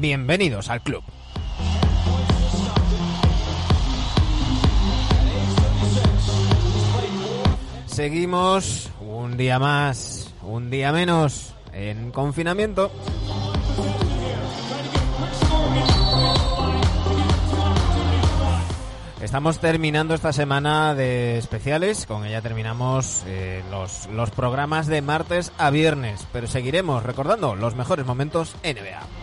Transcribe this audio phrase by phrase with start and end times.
[0.00, 1.02] bienvenidos al club.
[7.86, 12.90] Seguimos un día más, un día menos en confinamiento.
[19.20, 25.52] Estamos terminando esta semana de especiales, con ella terminamos eh, los, los programas de martes
[25.58, 29.19] a viernes, pero seguiremos recordando los mejores momentos NBA.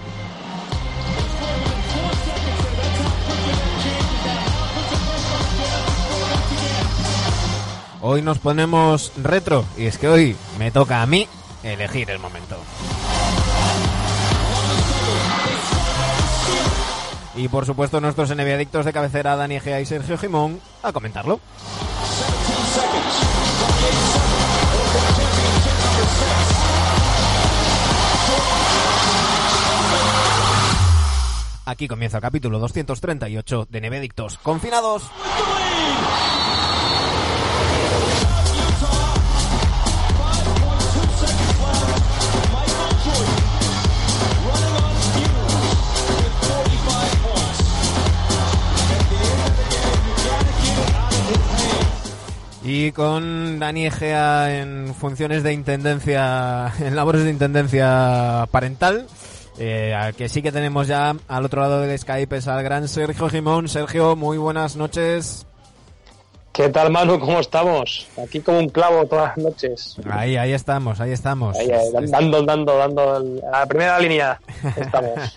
[8.02, 11.28] Hoy nos ponemos retro y es que hoy me toca a mí
[11.64, 12.58] elegir el momento.
[17.36, 21.40] Y por supuesto nuestros NBA de cabecera Dani Gea y Sergio Jimón a comentarlo.
[31.66, 35.04] Aquí comienza el capítulo 238 de NBA confinados.
[52.70, 59.08] Y con Dani Egea en funciones de intendencia, en labores de intendencia parental,
[59.58, 63.30] eh, que sí que tenemos ya al otro lado del Skype es al gran Sergio
[63.30, 63.70] Jimón.
[63.70, 65.47] Sergio, muy buenas noches.
[66.58, 67.20] ¿Qué tal, Manu?
[67.20, 68.08] ¿Cómo estamos?
[68.18, 69.96] Aquí como un clavo todas las noches.
[70.10, 71.56] Ahí, ahí estamos, ahí estamos.
[71.56, 71.70] Ahí,
[72.10, 74.42] dando, dando, dando a la primera línea
[74.76, 75.12] estamos.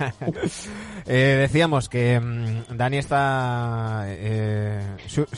[1.06, 4.04] eh, decíamos que mm, Dani está...
[4.06, 4.80] Eh,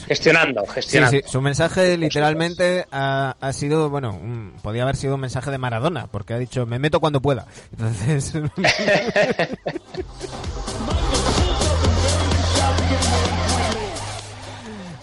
[0.07, 1.17] gestionando, gestionando.
[1.17, 4.21] Sí, sí, su mensaje literalmente ha, ha sido, bueno,
[4.63, 7.49] podía haber sido un mensaje de Maradona, porque ha dicho, me meto cuando pueda.
[7.73, 8.35] Entonces...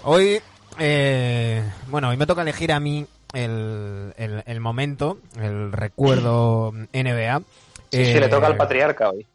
[0.03, 0.41] Hoy
[0.79, 7.41] eh, bueno, hoy me toca elegir a mí el, el, momento, el recuerdo NBA.
[7.91, 9.25] Sí, sí, le toca al eh, patriarca hoy.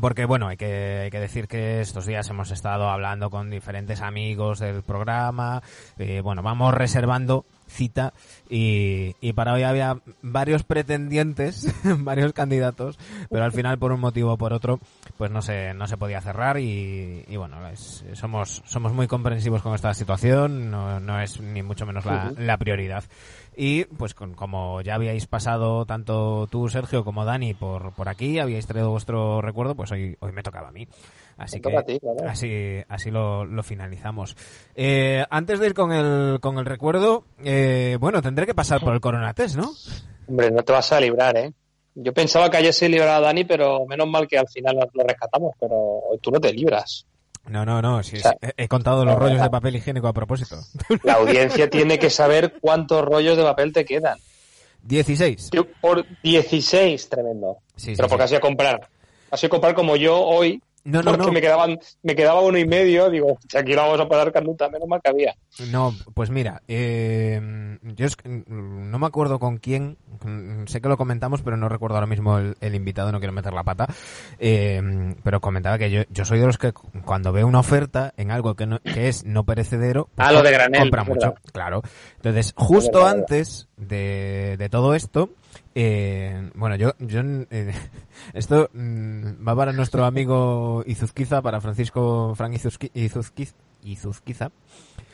[0.00, 4.02] Porque bueno, hay que, hay que decir que estos días hemos estado hablando con diferentes
[4.02, 5.62] amigos del programa.
[5.98, 8.12] Eh, bueno, vamos reservando cita
[8.48, 12.98] y, y para hoy había varios pretendientes, varios candidatos,
[13.30, 14.80] pero al final por un motivo o por otro
[15.16, 17.56] pues no se, no se podía cerrar y, y bueno,
[18.14, 22.56] somos, somos muy comprensivos con esta situación, no, no es ni mucho menos la, la
[22.56, 23.04] prioridad.
[23.60, 28.38] Y pues con, como ya habíais pasado tanto tú, Sergio, como Dani por, por aquí,
[28.38, 30.86] habíais traído vuestro recuerdo, pues hoy, hoy me tocaba a mí.
[31.38, 34.36] Así que así, así lo, lo finalizamos.
[34.74, 38.92] Eh, antes de ir con el, con el recuerdo, eh, bueno, tendré que pasar por
[38.92, 39.72] el coronates, ¿no?
[40.26, 41.52] Hombre, no te vas a librar, ¿eh?
[41.94, 45.54] Yo pensaba que ayer se libraba Dani, pero menos mal que al final lo rescatamos,
[45.60, 47.06] pero hoy tú no te libras.
[47.48, 48.02] No, no, no.
[48.02, 48.18] Sí,
[48.56, 50.56] he contado los rollos de papel higiénico a propósito.
[51.02, 54.18] La audiencia tiene que saber cuántos rollos de papel te quedan.
[54.82, 55.50] 16.
[55.80, 57.58] por 16, tremendo.
[57.84, 58.88] pero porque has ido a comprar.
[59.30, 62.56] Has ido a comprar como yo hoy, no, no, porque me quedaban, me quedaba uno
[62.56, 65.36] y medio, digo, si aquí lo vamos a pagar canuta, menos mal que había.
[65.70, 68.06] No, pues mira, eh, yo
[68.46, 69.98] no me acuerdo con quién,
[70.66, 73.64] sé que lo comentamos, pero no recuerdo ahora mismo el, invitado, no quiero meter la
[73.64, 73.86] pata,
[74.38, 74.80] eh,
[75.22, 76.72] pero comentaba que yo, yo soy de los que
[77.04, 80.42] cuando veo una oferta en algo que, no, que es no perecedero, pues ah, lo
[80.42, 81.82] de granel, compra mucho, claro.
[82.16, 85.28] Entonces, justo antes de, de todo esto,
[85.80, 87.72] eh, bueno, yo, yo eh,
[88.34, 92.54] esto mm, va para nuestro amigo Izuzquiza, para Francisco Frank
[92.94, 93.54] Izuzquiza.
[93.84, 94.50] Izuzquiza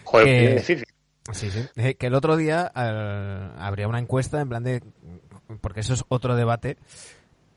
[0.05, 0.59] Joder, eh.
[0.61, 1.61] Sí, sí.
[1.77, 2.73] Eh, que el otro día
[3.59, 4.83] habría una encuesta en plan de,
[5.61, 6.79] porque eso es otro debate,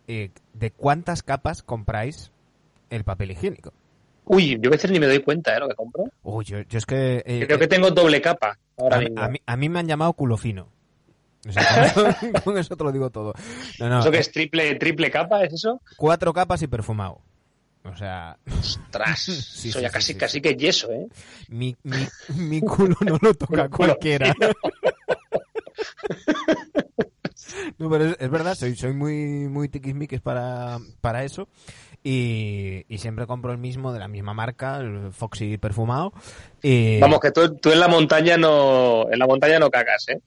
[0.09, 2.34] eh, de cuántas capas compráis
[2.90, 3.72] el papel higiénico.
[4.25, 6.03] Uy, yo a veces ni me doy cuenta de lo que compro.
[6.23, 7.23] Uy, yo, es que...
[7.25, 10.67] creo que tengo doble capa ahora a, mí, a mí me han llamado culo fino.
[12.43, 13.34] con, eso, te lo digo todo.
[13.79, 15.43] ¿Eso que es triple, triple capa?
[15.43, 15.81] ¿Es eso?
[15.95, 17.22] Cuatro capas y perfumado.
[17.84, 18.37] O sea.
[18.59, 19.28] ¡Ostras!
[19.66, 21.07] eso ya casi, casi que yeso, ¿eh?
[21.49, 24.34] Mi, mi, mi culo no lo toca cualquiera.
[27.78, 31.47] No, pero es, verdad, soy, soy muy, muy tiquismiquis para, para eso.
[32.03, 36.13] Y, y, siempre compro el mismo de la misma marca, el Foxy perfumado.
[36.61, 36.99] Y...
[36.99, 40.22] Vamos, que tú, tú en la montaña no, en la montaña no cagas, ¿eh?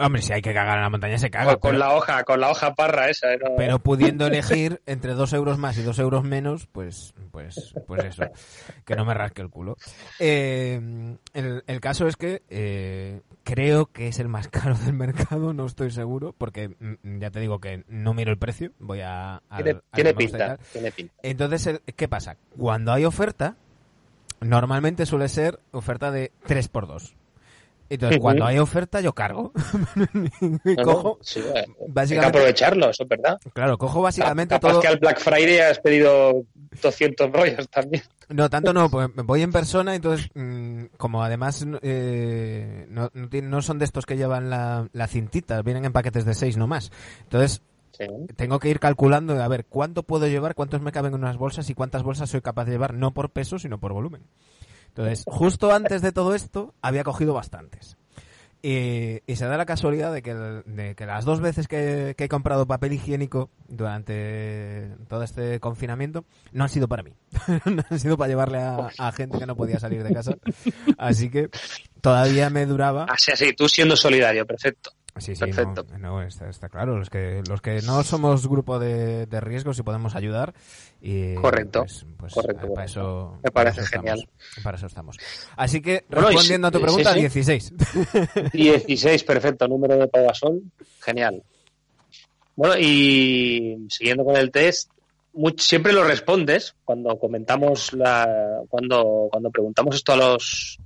[0.00, 1.56] Hombre, si hay que cagar en la montaña se caga.
[1.56, 3.32] Con, la hoja, con la hoja parra esa.
[3.34, 3.38] ¿eh?
[3.56, 8.24] Pero pudiendo elegir entre dos euros más y dos euros menos, pues, pues, pues eso,
[8.84, 9.76] que no me rasque el culo.
[10.18, 15.66] Eh, el, caso es que, eh, creo que es el más caro del mercado, no
[15.66, 19.42] estoy seguro, porque mm, ya te digo que no miro el precio, voy a...
[19.92, 20.58] tiene, pinta,
[21.22, 22.36] Entonces, ¿qué pasa?
[22.56, 23.56] Cuando hay oferta,
[24.40, 26.68] normalmente suele ser oferta de 3
[27.96, 29.52] 2 entonces, cuando hay oferta, yo cargo.
[30.64, 31.18] y cojo.
[31.96, 33.38] hay que aprovecharlo, eso es verdad.
[33.52, 34.80] Claro, cojo básicamente Capaz todo.
[34.80, 36.44] que al Black Friday has pedido
[36.82, 38.02] 200 rollos también.
[38.28, 43.80] No, tanto no, pues voy en persona, entonces, mm, como además eh, no, no, son
[43.80, 46.92] de estos que llevan la, la cintita, vienen en paquetes de 6 nomás.
[47.24, 47.62] Entonces,
[48.36, 51.68] tengo que ir calculando a ver cuánto puedo llevar, cuántos me caben en unas bolsas
[51.70, 54.22] y cuántas bolsas soy capaz de llevar, no por peso, sino por volumen.
[54.90, 57.96] Entonces, justo antes de todo esto, había cogido bastantes.
[58.62, 62.66] Y, se da la casualidad de que, de que las dos veces que, he comprado
[62.66, 67.14] papel higiénico durante todo este confinamiento no han sido para mí.
[67.64, 70.36] no han sido para llevarle a, gente que no podía salir de casa.
[70.98, 71.48] Así que
[72.02, 73.06] todavía me duraba.
[73.08, 74.90] Así, así, tú siendo solidario, perfecto.
[75.16, 75.86] Sí, sí, Perfecto.
[75.98, 76.96] No, está, claro.
[76.98, 80.54] Los que, los que no somos grupo de, de riesgo, si podemos ayudar.
[81.00, 81.80] Y, correcto.
[81.80, 82.72] Pues, pues correcto.
[82.74, 84.28] Para eso, Me parece genial.
[84.62, 85.16] para eso estamos.
[85.56, 87.72] Así que, respondiendo a tu pregunta, 16.
[88.52, 89.66] 16, perfecto.
[89.66, 90.62] Número de Pagasol,
[91.00, 91.42] genial.
[92.54, 94.90] Bueno, y siguiendo con el test,
[95.56, 100.78] siempre lo respondes cuando comentamos la, cuando, cuando preguntamos esto a los,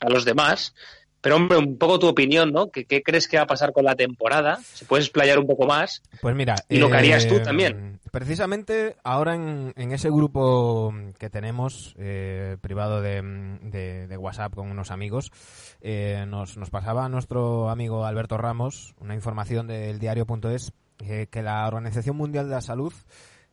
[0.00, 0.74] a los demás
[1.20, 2.70] pero hombre, un poco tu opinión, ¿no?
[2.70, 4.58] ¿Qué, crees que va a pasar con la temporada?
[4.72, 6.02] Si puedes explayar un poco más.
[6.20, 6.54] Pues mira.
[6.68, 7.99] Y lo que harías tú eh, también.
[8.10, 15.30] Precisamente ahora en, ese grupo que tenemos eh, privado de, WhatsApp con unos amigos,
[15.80, 22.16] eh, nos, nos pasaba nuestro amigo Alberto Ramos una información del diario.es que la Organización
[22.16, 22.92] Mundial de la Salud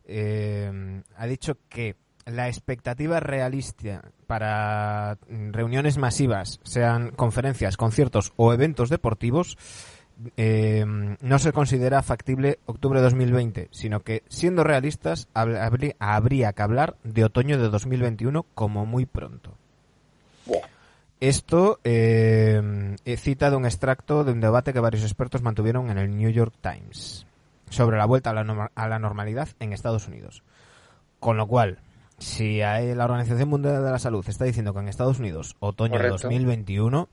[0.06, 1.96] ha dicho que
[2.28, 9.56] la expectativa realista para reuniones masivas, sean conferencias, conciertos o eventos deportivos,
[10.36, 10.84] eh,
[11.20, 17.24] no se considera factible octubre de 2020, sino que, siendo realistas, habría, que hablar de
[17.24, 19.54] otoño de 2021 como muy pronto.
[21.20, 26.16] Esto eh, cita de un extracto de un debate que varios expertos mantuvieron en el
[26.16, 27.26] New York Times
[27.70, 30.42] sobre la vuelta a la, a la normalidad en Estados Unidos.
[31.20, 31.80] Con lo cual,
[32.18, 35.98] si hay, la Organización Mundial de la Salud está diciendo que en Estados Unidos otoño
[35.98, 37.08] de 2021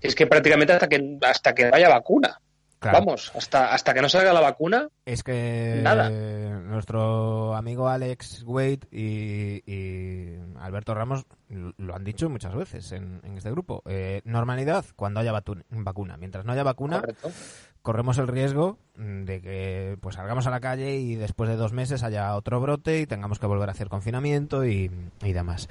[0.00, 2.40] es que prácticamente hasta que hasta que vaya vacuna
[2.80, 6.08] vamos hasta hasta que no salga la vacuna es que nada.
[6.10, 13.82] nuestro amigo Alex Wade y, Alberto Ramos lo han dicho muchas veces en, este grupo
[13.86, 17.02] eh, normalidad cuando haya vacuna mientras no haya vacuna
[17.86, 22.02] corremos el riesgo de que pues salgamos a la calle y después de dos meses
[22.02, 24.90] haya otro brote y tengamos que volver a hacer confinamiento y,
[25.20, 25.68] demás.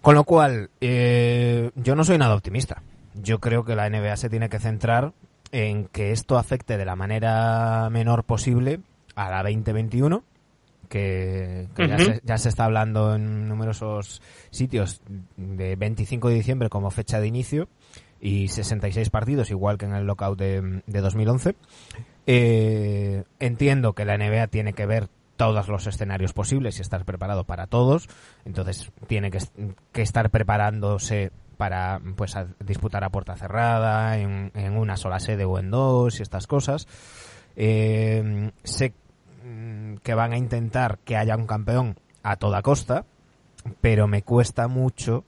[0.00, 2.84] Con lo cual, eh, yo no soy nada optimista.
[3.14, 5.12] Yo creo que la NBA se tiene que centrar
[5.52, 8.80] en que esto afecte de la manera menor posible
[9.14, 10.24] a la 2021,
[10.88, 14.20] que, ya, se, ya, se, está hablando en numerosos
[14.50, 15.00] sitios
[15.36, 17.68] de 25 de diciembre como fecha de inicio
[18.20, 21.56] y 66 partidos, igual que en el lockout de, de 2011.
[22.26, 27.44] Eh, entiendo que la NBA tiene que ver todos los escenarios posibles y estar preparado
[27.44, 28.08] para todos.
[28.44, 29.38] Entonces tiene que,
[30.02, 36.18] estar preparándose para pues disputar a puerta cerrada, en, una sola sede o en dos
[36.18, 36.86] y estas cosas.
[37.56, 38.92] Eh, sé
[39.44, 43.04] mm, que van a intentar que haya un campeón a toda costa,
[43.80, 45.24] pero me cuesta mucho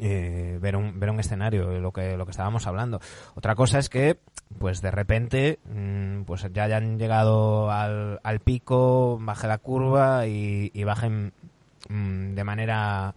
[0.00, 3.00] eh, ver, un, ver un escenario, lo que, lo que estábamos hablando.
[3.34, 4.18] Otra cosa es que,
[4.58, 10.84] pues de repente, mm, pues ya hayan llegado al, al pico, baje la curva y,
[10.84, 11.32] bajen
[11.88, 13.14] mm, de manera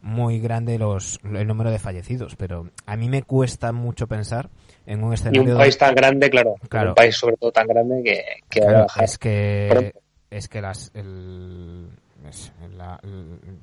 [0.00, 4.50] muy grande los el número de fallecidos, pero a mí me cuesta mucho pensar
[4.86, 5.42] en un escenario...
[5.42, 8.60] Y un país tan grande, claro, un país sobre todo tan grande que, que
[9.02, 9.92] es que
[10.30, 11.88] es que las el,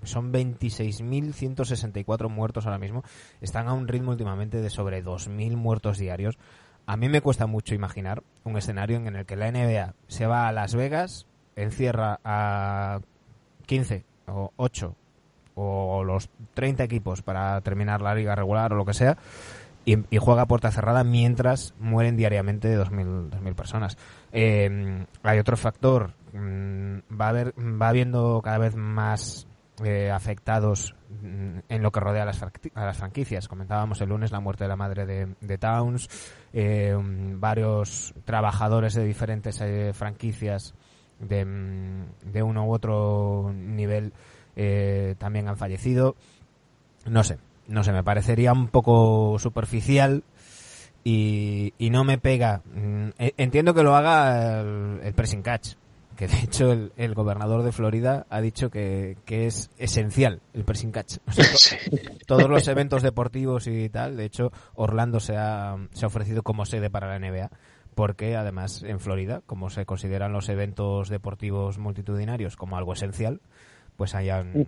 [0.04, 3.04] son 26.164 muertos ahora mismo.
[3.42, 6.38] Están a un ritmo últimamente de sobre 2.000 muertos diarios.
[6.86, 10.48] A mí me cuesta mucho imaginar un escenario en el que la NBA se va
[10.48, 13.00] a Las Vegas, encierra a
[13.66, 14.96] 15 o 8
[15.56, 19.18] o los 30 equipos para terminar la liga regular o lo que sea
[19.86, 23.98] y, juega a puerta cerrada mientras mueren diariamente 2.000, 2000 personas.
[24.32, 29.48] Eh, hay otro factor Mm, va a haber, va habiendo cada vez más
[29.86, 33.48] eh, afectados mm, en lo que rodea a las, a las, franquicias.
[33.48, 36.10] Comentábamos el lunes la muerte de la madre de, Towns,
[36.52, 40.74] eh, mm, varios trabajadores de diferentes eh, franquicias
[41.20, 41.46] de,
[42.26, 44.12] de, uno u otro nivel
[45.20, 46.16] también han fallecido.
[47.06, 50.24] No sé, no sé, me parecería un poco superficial
[51.04, 52.62] y, y no me pega.
[52.74, 55.74] Mm, e- Entiendo que lo haga el, el pressing catch,
[56.16, 60.64] que de hecho el, el gobernador de Florida ha dicho que, que es esencial el
[60.64, 61.18] pressing catch.
[61.28, 61.78] O sea, to- Sí.
[62.26, 66.66] todos los eventos deportivos y tal, de hecho Orlando se ha, se ha ofrecido como
[66.66, 67.52] sede para la NBA,
[67.94, 73.42] porque además en Florida, como se consideran los eventos deportivos multitudinarios como algo esencial,
[73.98, 74.66] pues ahí han,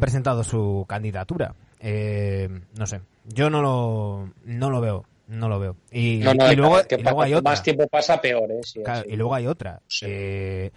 [0.00, 1.54] presentado su candidatura.
[1.80, 2.48] Eh,
[2.78, 5.76] no sé, yo no lo, no lo veo, no lo veo.
[5.90, 7.52] Y, No, no, y luego, que y luego hay otra.
[7.52, 8.60] más tiempo pasa, peor, ¿eh?
[8.62, 9.12] Sí, Claro, sí.
[9.12, 9.80] y luego hay otra.
[9.86, 10.06] Sí.
[10.08, 10.70] Eh,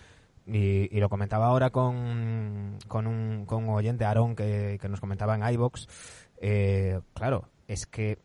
[0.45, 4.99] y, y lo comentaba ahora con, con, un, con un oyente, Aarón, que, que nos
[4.99, 5.87] comentaba en iBox.
[6.41, 8.17] Eh, claro, es que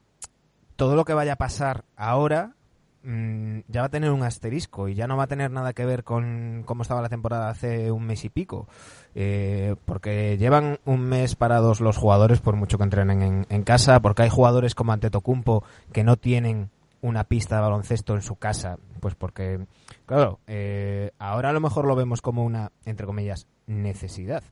[0.76, 2.54] todo lo que vaya a pasar ahora
[3.02, 5.85] mm, ya va a tener un asterisco y ya no va a tener nada que
[5.85, 8.69] ver con cómo estaba la temporada hace un mes y pico.
[9.14, 14.00] Eh, porque llevan un mes parados los jugadores por mucho que entrenen en, en casa,
[14.00, 18.78] porque hay jugadores como Antetokounmpo que no tienen una pista de baloncesto en su casa,
[19.00, 19.67] pues porque,
[20.07, 24.43] claro, eh, ahora a lo mejor lo vemos como una, entre comillas, necesidad,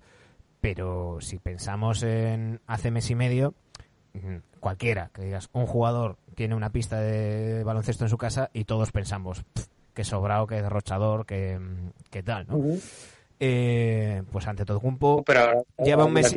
[0.61, 3.55] pero si pensamos en hace mes y medio,
[4.61, 8.91] cualquiera, que digas, un jugador tiene una pista de baloncesto en su casa y todos
[8.93, 12.59] pensamos, "Pff, que sobrado, que derrochador, que, mm, que tal, ¿no?
[13.39, 16.35] Eh, pues ante todo Kumpo, Pero ahora, Lleva un mes-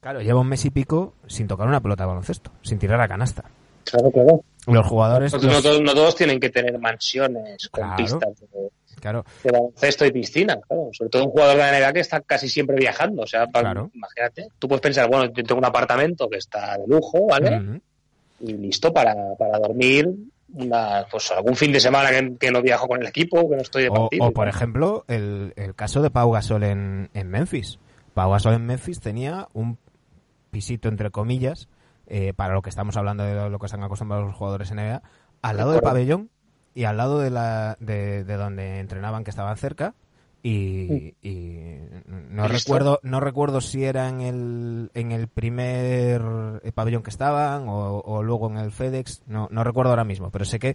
[0.00, 3.08] claro, lleva un mes y pico sin tocar una pelota de baloncesto, sin tirar a
[3.08, 3.44] canasta.
[3.84, 4.44] Claro, claro.
[4.66, 7.96] Los jugadores, los- no, todos, no todos tienen que tener mansiones con Claro.
[7.96, 8.70] pistas de,
[9.02, 10.88] claro, de baloncesto y piscina, claro.
[10.92, 13.22] Sobre todo un jugador de la NBA que está casi siempre viajando.
[13.22, 13.90] O sea, pa- Claro.
[13.92, 17.80] imagínate, tú puedes pensar, bueno, yo tengo un apartamento que está de lujo, ¿vale?
[18.40, 20.08] Y listo para, para dormir
[20.54, 23.62] una, pues algún fin de semana que, que no viajo con el equipo, que no
[23.62, 24.24] estoy de partido.
[24.26, 27.78] o, por ejemplo, el, el caso de Pau Gasol en, en Memphis.
[28.14, 29.78] Pau Gasol en Memphis tenía un
[30.50, 31.68] pisito, entre comillas,
[32.06, 35.02] eh, para lo que estamos hablando de lo que están acostumbrados los jugadores NBA,
[35.40, 36.28] al lado del pabellón
[36.74, 39.94] y al lado de, la, de, de donde entrenaban, que estaban cerca.
[40.44, 41.78] Y, y
[42.30, 46.20] no recuerdo no recuerdo si era en el en el primer
[46.64, 50.32] eh, pabellón que estaban o, o luego en el FedEx no no recuerdo ahora mismo
[50.32, 50.74] pero sé que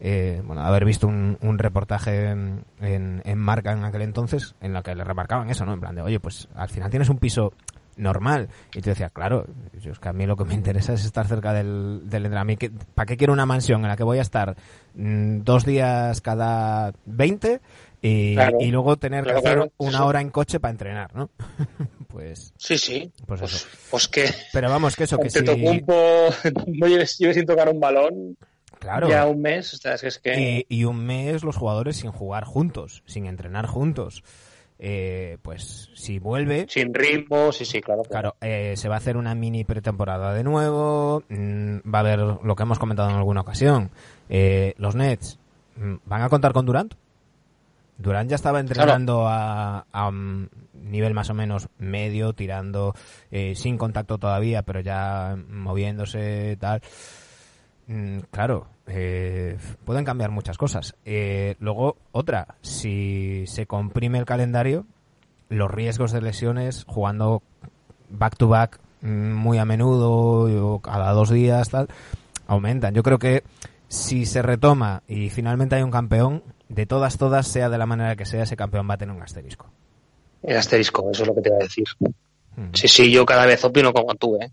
[0.00, 4.72] eh, bueno, haber visto un, un reportaje en, en, en Marca en aquel entonces en
[4.72, 5.72] la que le remarcaban eso, ¿no?
[5.72, 7.52] En plan de, oye, pues al final tienes un piso
[7.96, 8.48] normal.
[8.74, 9.46] Y tú decías, claro,
[9.80, 12.66] yo es que a mí lo que me interesa es estar cerca del, del entrenamiento.
[12.94, 14.56] ¿Para qué quiero una mansión en la que voy a estar
[14.94, 17.60] mm, dos días cada 20
[18.02, 18.58] y, Claro.
[18.60, 19.72] y luego tener Claro, que hacer claro.
[19.78, 21.30] una hora en coche para entrenar, ¿no?
[22.08, 23.12] pues, Sí, sí.
[23.26, 23.66] pues Pues, eso.
[23.90, 25.44] pues que Pero vamos, que eso, que te si...
[25.44, 25.94] Tocumpo
[26.66, 28.36] no lleves, lleves sin tocar un balón
[28.78, 29.08] Claro.
[29.08, 29.72] ya un mes.
[29.72, 30.66] O sea, es que...
[30.68, 34.22] Y, y un mes los jugadores sin jugar juntos, sin entrenar juntos.
[34.78, 38.02] Eh, pues si vuelve, Sin ritmo, sí, sí, claro.
[38.02, 41.22] claro, eh, se va a hacer una mini pretemporada de nuevo.
[41.28, 43.90] mm, va a haber lo que hemos comentado en alguna ocasión.
[44.28, 45.38] Eh, los Nets
[45.76, 46.94] mm, van a contar con Durant.
[47.96, 49.84] Durant ya estaba entrenando a,
[50.72, 52.94] nivel más o menos medio, tirando
[53.30, 56.82] eh, sin contacto todavía, pero ya moviéndose tal.
[57.86, 60.94] Mm, claro, eh, pueden cambiar muchas cosas.
[61.04, 64.86] Eh, luego, otra, si se comprime el calendario,
[65.48, 67.42] los riesgos de lesiones jugando
[68.10, 71.88] back to back mm, muy a menudo o cada dos días tal
[72.46, 72.94] aumentan.
[72.94, 73.42] Yo creo que
[73.88, 78.16] si se retoma y finalmente hay un campeón, de todas todas, sea de la manera
[78.16, 79.66] que sea, ese campeón va a tener un asterisco.
[80.42, 81.84] El asterisco, eso es lo que te iba a decir.
[82.00, 84.50] Mm, Sí, sí, yo cada vez opino como tú, ¿eh?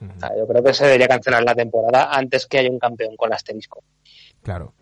[0.00, 3.16] O sea, yo creo que se debería cancelar la temporada antes que haya un campeón
[3.16, 3.82] con asterisco.
[4.42, 4.72] Claro.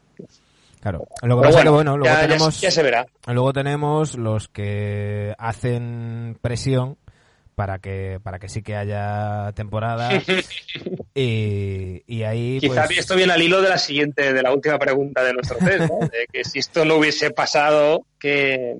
[0.80, 1.08] Claro.
[1.22, 2.60] Lo que Pero pasa es que, bueno, luego ya, tenemos...
[2.60, 3.06] ya se verá.
[3.26, 6.98] Luego tenemos los que hacen presión
[7.56, 10.10] para que para que sí que haya temporada
[11.14, 14.78] y, y ahí Quizá pues, esto viene al hilo de la siguiente, de la última
[14.78, 15.98] pregunta de nuestro test, ¿no?
[16.06, 18.76] De que si esto no hubiese pasado, ¿qué,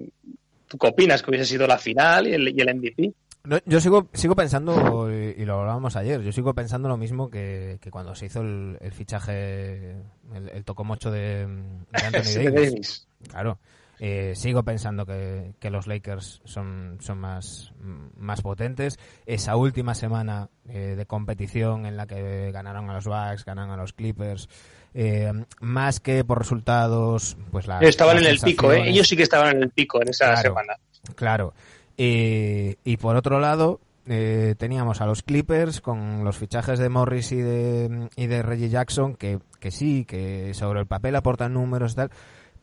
[0.69, 3.13] ¿tú qué opinas que hubiese sido la final y el, y el MVP?
[3.49, 7.31] No, yo sigo sigo pensando y, y lo hablábamos ayer yo sigo pensando lo mismo
[7.31, 9.93] que, que cuando se hizo el, el fichaje
[10.35, 13.09] el, el tocomocho de, de Anthony Sí, Davis Davis.
[13.31, 13.59] Claro.
[14.01, 17.73] Eh, sigo pensando que, que los Lakers son, son más,
[18.17, 18.97] más potentes.
[19.27, 23.77] Esa última semana eh, de competición en la que ganaron a los Bucks, ganaron a
[23.77, 24.49] los Clippers,
[24.95, 28.89] eh, más que por resultados, pues la, Estaban en el pico, ¿eh?
[28.89, 30.43] Ellos sí que estaban en el pico en esa Claro.
[30.43, 30.79] semana.
[31.17, 31.55] Claro.
[31.99, 37.33] Eh, y por otro lado, eh, teníamos a los Clippers con los fichajes de Morris
[37.33, 41.93] y de, y de Reggie Jackson, que, que sí, que sobre el papel aportan números
[41.93, 42.11] y tal,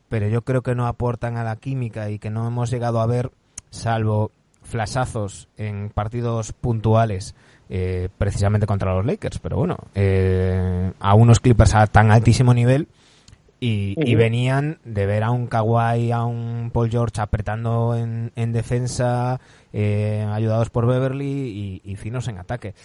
[0.10, 3.06] pero yo creo que no aportan a la química y que no hemos llegado a
[3.06, 3.32] ver,
[3.70, 4.32] salvo
[4.64, 7.36] flasazos en partidos puntuales,
[7.70, 9.40] eh, precisamente contra los Lakers.
[9.40, 12.88] Pero bueno, eh, a unos Clippers a tan altísimo nivel
[13.60, 18.52] y, y, venían de ver a un Kawhi, a un Paul George apretando en, en
[18.52, 19.40] defensa,
[19.72, 22.76] eh, ayudados por Beverly y, y, finos en ataque.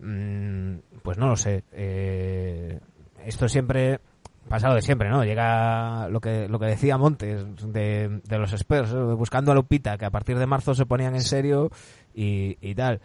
[0.00, 1.64] Mm, pues no lo sé.
[1.72, 2.78] Eh,
[3.24, 4.00] esto siempre
[4.48, 5.24] pasado de siempre, ¿no?
[5.24, 10.04] Llega lo que lo que decía Montes de, de los Spurs, buscando a Lupita, que
[10.04, 11.70] a partir de marzo se ponían en serio
[12.14, 13.00] y, y, tal.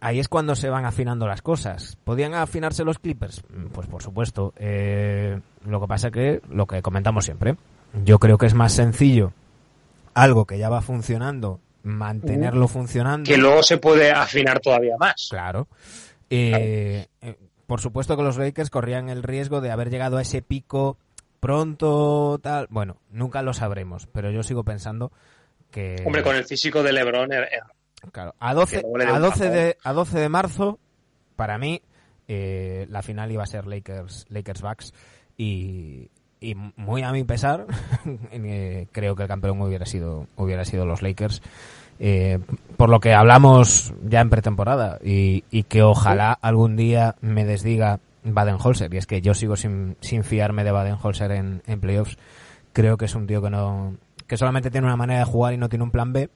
[0.00, 1.98] Ahí es cuando se van afinando las cosas.
[2.04, 3.42] ¿Podían afinarse los Clippers?
[3.72, 4.54] Pues por supuesto.
[4.56, 7.56] Eh, lo que pasa que, lo que comentamos siempre,
[8.04, 9.32] yo creo que es más sencillo
[10.14, 13.28] algo que ya va funcionando, mantenerlo funcionando.
[13.28, 15.28] Que luego se puede afinar todavía más.
[15.30, 15.68] Claro.
[16.30, 20.42] Eh, claro por supuesto que los Lakers corrían el riesgo de haber llegado a ese
[20.42, 20.98] pico
[21.38, 22.66] pronto, tal.
[22.68, 25.12] Bueno, nunca lo sabremos, pero yo sigo pensando
[25.70, 26.02] que.
[26.04, 27.32] Hombre, con el físico de LeBron.
[27.32, 27.48] Er,
[28.12, 30.78] claro, a 12, a 12, de, a 12 de marzo,
[31.36, 31.82] para mí,
[32.28, 34.94] eh, la final iba a ser Lakers, Lakers Bucks.
[35.36, 37.66] Y, y muy a mi pesar,
[38.30, 41.42] eh, creo que el campeón hubiera sido, hubiera sido los Lakers.
[41.98, 42.38] Eh,
[42.78, 48.00] por lo que hablamos ya en pretemporada y, y que ojalá algún día me desdiga
[48.24, 48.92] Baden-Holzer.
[48.94, 52.16] Y es que yo sigo sin, sin fiarme de Baden-Holzer en, en, playoffs.
[52.72, 55.56] Creo que es un tío que no que solamente tiene una manera de jugar y
[55.56, 56.30] no tiene un plan B.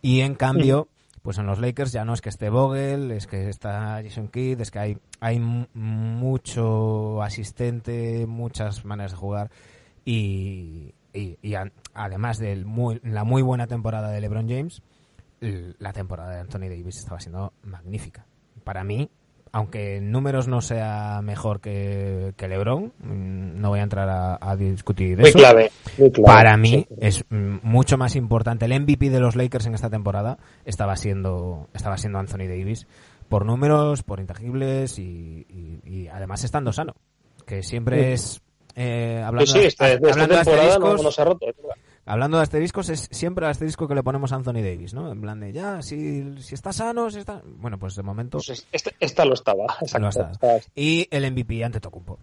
[0.00, 0.88] Y en cambio,
[1.24, 4.60] pues en los Lakers ya no es que esté Vogel, es que está Jason Kidd,
[4.60, 9.50] es que hay, hay mucho asistente, muchas maneras de jugar.
[10.04, 11.54] Y, y,
[11.94, 12.56] además de
[13.04, 14.82] la muy buena temporada de LeBron James,
[15.40, 18.26] la temporada de Anthony Davis estaba siendo magnífica.
[18.62, 19.08] Para mí,
[19.54, 24.56] aunque en números no sea mejor que, que LeBron, no voy a entrar a, a
[24.56, 25.38] discutir muy eso.
[25.38, 26.96] Clave, muy clave, Para mí sí.
[26.98, 28.64] es mucho más importante.
[28.64, 32.88] El MVP de los Lakers en esta temporada estaba siendo, estaba siendo Anthony Davis
[33.28, 36.96] por números, por intangibles y, y, y además estando sano,
[37.46, 38.42] que siempre es
[38.74, 41.46] eh, hablando, sí, sí, esta, hablando de asteriscos, no, no se ha roto.
[42.06, 45.10] Hablando de asteriscos, es siempre el asterisco que le ponemos a Anthony Davis, ¿no?
[45.10, 47.40] En plan de, ya, si, si está sano, si está...
[47.56, 48.38] Bueno, pues de momento...
[48.44, 50.00] Pues esta, esta, lo estaba, exacto.
[50.00, 50.30] Lo está.
[50.30, 50.70] Esta...
[50.74, 52.18] Y el MVP ante Tocumpo.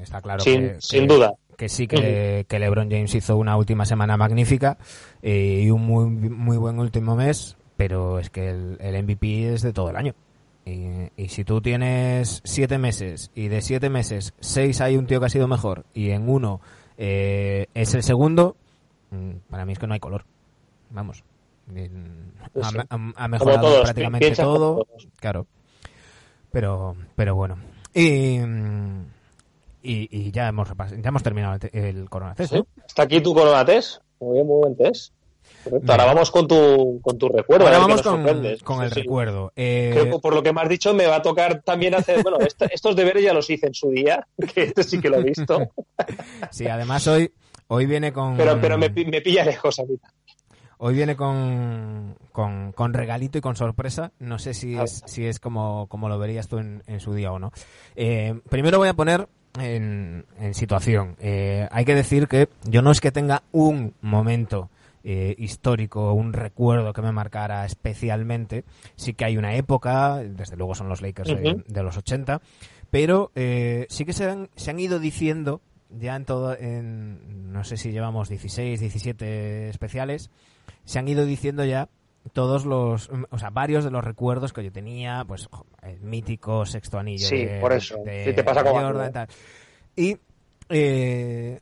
[0.00, 1.34] Está claro sin, que, sin que, duda.
[1.56, 4.78] que sí que, que, LeBron James hizo una última semana magnífica
[5.22, 9.62] eh, y un muy, muy buen último mes, pero es que el, el MVP es
[9.62, 10.14] de todo el año.
[10.64, 15.20] Y, y, si tú tienes siete meses y de siete meses seis hay un tío
[15.20, 16.60] que ha sido mejor y en uno
[16.98, 18.56] eh, es el segundo,
[19.48, 20.24] para mí es que no hay color.
[20.90, 21.22] Vamos.
[23.16, 24.86] Ha, mejorado todos, prácticamente todo.
[25.20, 25.46] Claro.
[26.50, 27.58] Pero, pero bueno.
[27.94, 28.38] Y,
[29.82, 32.52] y, y ya hemos ya hemos terminado el, el Corona Test.
[32.52, 32.58] ¿Sí?
[32.58, 32.66] ¿no?
[32.86, 34.00] Está aquí tu Corona Test.
[34.20, 35.14] Muy bien, muy buen test.
[35.64, 35.92] Correcto.
[35.92, 37.66] Ahora vamos con tu, con tu recuerdo.
[37.66, 38.22] Ahora vamos con,
[38.64, 39.52] con, el sí, recuerdo.
[39.56, 39.90] Eh...
[39.92, 42.22] Creo que por lo que me has dicho me va a tocar también hacer...
[42.22, 45.18] Bueno, esto, estos deberes ya los hice en su día, que este sí que lo
[45.18, 45.70] he visto.
[46.50, 47.32] sí, además hoy,
[47.70, 48.36] hoy viene con...
[48.36, 50.12] Pero, pero me, me pilla lejos ahorita.
[50.82, 54.12] Hoy viene con, con, con, regalito y con sorpresa.
[54.18, 57.30] No sé si es, si es como, como lo verías tú en, en su día
[57.32, 57.52] o no.
[57.96, 59.28] Eh, primero voy a poner
[59.60, 61.16] en, en situación.
[61.20, 64.70] Eh, hay que decir que yo no es que tenga un momento
[65.04, 68.64] eh, histórico, un recuerdo que me marcara especialmente.
[68.96, 71.56] Sí que hay una época, desde luego son los Lakers uh -huh.
[71.56, 72.40] de, de, los 80,
[72.90, 75.60] pero sí que se han, se han ido diciendo
[75.98, 80.30] ya en todo, en, no sé si llevamos 16, 17 especiales,
[80.84, 81.88] se han ido diciendo ya
[82.32, 85.48] todos los, o sea, varios de los recuerdos que yo tenía, pues
[85.82, 87.26] el mítico sexto anillo.
[87.26, 87.96] Sí, de, por eso.
[88.04, 89.28] De, sí, te pasa Jordan, tal.
[89.96, 90.18] Y
[90.68, 91.60] eh,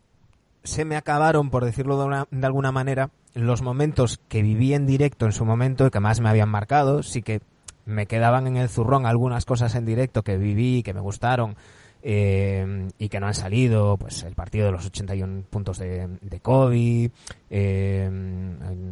[0.64, 4.86] se me acabaron, por decirlo de, una, de, alguna manera, los momentos que viví en
[4.86, 7.02] directo en su momento y que más me habían marcado.
[7.02, 7.40] Sí que
[7.86, 11.56] me quedaban en el zurrón algunas cosas en directo que viví, que me gustaron.
[12.00, 16.40] Eh, y que no han salido, pues el partido de los 81 puntos de, de
[16.40, 17.10] Kobe,
[17.50, 18.10] eh,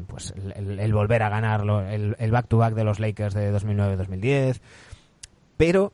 [0.09, 3.55] pues el, el, volver a ganarlo, el, el back to back de los Lakers de
[3.55, 4.61] 2009-2010,
[5.57, 5.93] pero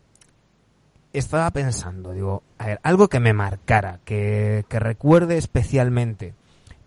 [1.12, 6.34] estaba pensando, digo, a ver, algo que me marcara, que, que recuerde especialmente,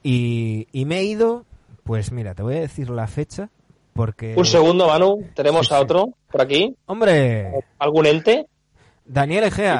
[0.01, 1.45] y, y, me he ido,
[1.83, 3.49] pues mira, te voy a decir la fecha,
[3.93, 4.33] porque...
[4.35, 6.75] Un segundo, Manu, tenemos sí, a otro por aquí.
[6.85, 7.53] Hombre.
[7.79, 8.47] ¿Algún ente?
[9.05, 9.79] Daniel Egea.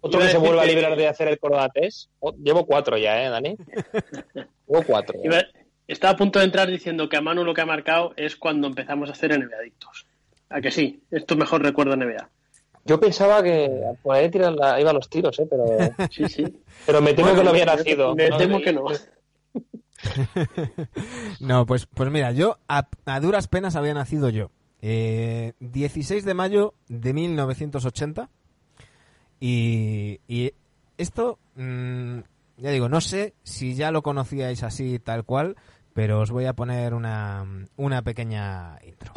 [0.00, 2.10] Otro que se vuelva a librar de hacer el Corona Test.
[2.20, 3.56] Oh, llevo cuatro ya, ¿eh, Dani?
[4.68, 5.18] llevo cuatro.
[5.22, 5.42] Iba,
[5.88, 8.68] estaba a punto de entrar diciendo que a Manu lo que ha marcado es cuando
[8.68, 10.06] empezamos a hacer NBA Adictos.
[10.48, 11.02] ¿A que sí?
[11.10, 12.30] Esto mejor recuerdo NBA.
[12.84, 13.68] Yo pensaba que
[14.02, 15.46] por ahí tirar la, iba a los tiros, ¿eh?
[15.50, 15.64] Pero,
[16.10, 16.44] sí, sí.
[16.84, 18.14] pero me temo bueno, que no había nacido.
[18.14, 18.84] Me, me temo que no.
[21.40, 24.50] no, pues, pues mira, yo a, a duras penas había nacido yo.
[24.88, 28.30] Eh, 16 de mayo de 1980.
[29.40, 30.52] Y, y
[30.96, 32.18] esto, mm,
[32.58, 35.56] ya digo, no sé si ya lo conocíais así tal cual,
[35.92, 37.44] pero os voy a poner una,
[37.76, 39.12] una pequeña intro.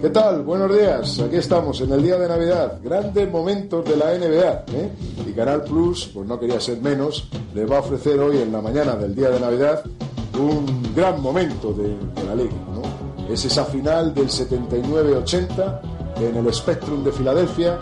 [0.00, 0.42] ¿Qué tal?
[0.42, 1.20] Buenos días.
[1.20, 2.78] Aquí estamos en el día de Navidad.
[2.82, 4.64] Grandes momentos de la NBA.
[4.74, 4.90] ¿eh?
[5.26, 8.60] Y Canal Plus, pues no quería ser menos, le va a ofrecer hoy en la
[8.60, 9.82] mañana del día de Navidad
[10.38, 12.56] un gran momento de, de la liga.
[12.74, 13.32] ¿no?
[13.32, 15.80] Es esa final del 79-80
[16.20, 17.78] en el Spectrum de Filadelfia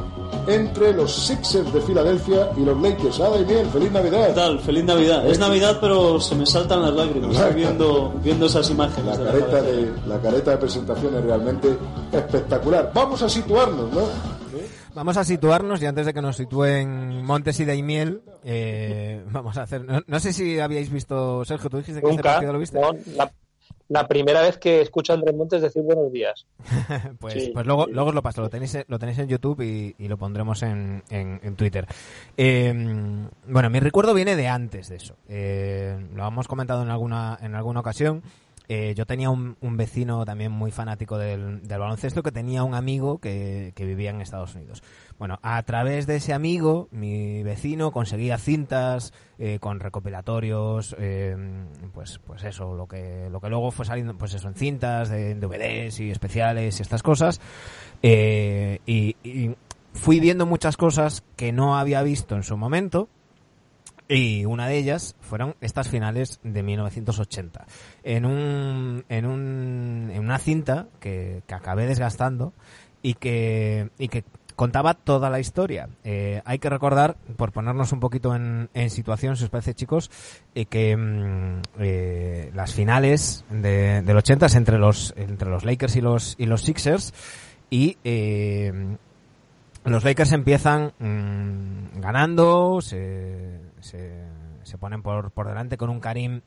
[0.47, 3.21] entre los Sixers de Filadelfia y los Lakers.
[3.21, 4.29] Ah, bien, feliz Navidad.
[4.29, 4.61] ¿Qué tal?
[4.61, 5.25] Feliz Navidad.
[5.27, 7.55] Es Este- Navidad, pero se me saltan las lágrimas Claro.
[7.55, 9.19] viendo, viendo esas La imágenes.
[9.19, 11.77] de la careta de, la careta de presentación es realmente
[12.13, 12.91] espectacular.
[12.95, 14.01] Vamos a situarnos, ¿no?
[14.95, 19.63] Vamos a situarnos y antes de que nos sitúen Montes y Daimiel, eh, vamos a
[19.63, 19.85] hacer.
[19.85, 22.33] No, no sé si habíais visto, Sergio, tú dijiste que este Nunca.
[22.35, 22.81] partido lo viste.
[22.81, 23.33] no, la,
[23.89, 26.47] la primera vez que escucho a Andrés Montes decir buenos días.
[27.19, 27.51] Pues, Sí.
[27.53, 30.17] pues luego, luego os lo paso, lo tenéis, lo tenéis en YouTube y, y lo
[30.17, 31.87] pondremos en, en- en Twitter.
[32.37, 32.73] Eh,
[33.47, 35.17] bueno, mi recuerdo viene de antes de eso.
[35.29, 38.23] Eh, lo hemos comentado en alguna, en alguna ocasión.
[38.69, 43.19] Eh, yo tenía un, un vecino también muy fanático del, baloncesto que tenía un amigo
[43.19, 44.83] que, vivía en Estados Unidos.
[45.19, 51.37] Bueno, a través de ese amigo, mi vecino conseguía cintas eh, con recopilatorios, eh,
[51.93, 55.33] pues, pues eso, lo que, lo que luego fue saliendo, pues eso, en cintas, de,
[55.33, 57.41] en DVDs y especiales y estas cosas.
[58.03, 59.15] Eh, y
[59.93, 63.09] fui viendo muchas cosas que no había visto en su momento.
[64.09, 67.67] Y una de ellas fueron estas finales de 1980.
[68.03, 72.53] En, un, en, un, en una cinta que, que acabé desgastando
[73.03, 74.25] y que, y que
[74.57, 75.89] contaba toda la historia.
[76.05, 80.11] Eh, hay que recordar, por ponernos un poquito en, en situación, si os parece chicos,
[80.55, 85.97] eh, que mm, eh, las finales de, del 80 es entre los, entre los Lakers
[85.97, 87.13] y los, y los Sixers
[87.71, 88.97] y eh,
[89.85, 94.25] los Lakers empiezan mm, ganando, se, se,
[94.63, 96.41] se ponen por, por delante con un Karim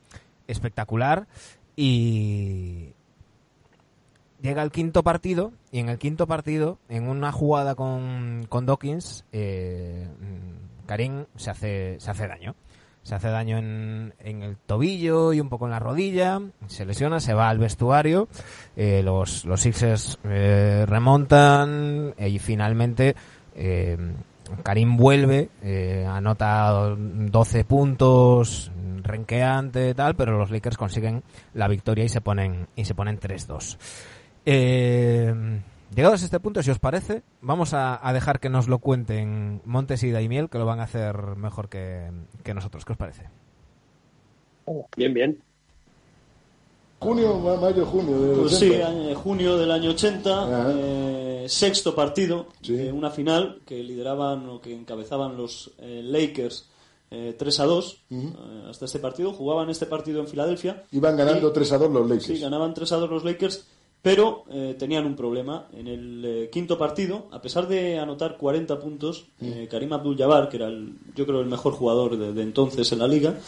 [0.48, 1.28] espectacular
[1.76, 2.94] y
[4.42, 9.24] llega el quinto partido y en el quinto partido, en una jugada con, con Dawkins,
[9.32, 10.08] eh,
[10.86, 12.54] Karim se hace, se hace daño.
[13.04, 17.20] Se hace daño en, en el tobillo y un poco en la rodilla, se lesiona,
[17.20, 18.28] se va al vestuario,
[18.76, 23.16] eh, los, los Sixers eh, remontan eh, y finalmente
[23.54, 23.96] eh,
[24.62, 28.70] Karim vuelve, eh, anota 12 puntos,
[29.02, 31.22] renqueante tal, pero los Lakers consiguen
[31.54, 33.78] la victoria y se ponen y se ponen 3-2.
[34.46, 35.60] Eh,
[35.94, 40.02] llegados a este punto, si os parece, vamos a, dejar que nos lo cuenten Montes
[40.02, 42.10] y Daimiel, que lo van a hacer mejor que,
[42.44, 42.84] que nosotros.
[42.84, 43.24] ¿Qué os parece?
[44.96, 45.47] Bien, bien.
[47.00, 48.58] Junio, ma- mayo, junio de Pues 80.
[48.76, 50.72] sí, año- junio del año 80, Ajá.
[50.76, 52.74] eh, sexto partido, Sí.
[52.76, 56.66] eh, una final que lideraban o que encabezaban los eh, Lakers
[57.10, 58.20] eh, 3 a 2 Ujú.
[58.28, 59.32] eh, hasta este partido.
[59.32, 60.84] Jugaban este partido en Filadelfia.
[60.92, 62.26] Iban ganando Y- 3 a 2 los Lakers.
[62.26, 63.64] Sí, ganaban 3 a 2 los Lakers,
[64.02, 65.68] pero eh, tenían un problema.
[65.72, 70.56] En el eh, quinto partido, a pesar de anotar 40 puntos, eh, Karim Abdul-Jabbar, que
[70.58, 73.38] era el, yo creo el mejor jugador de, de entonces en la liga,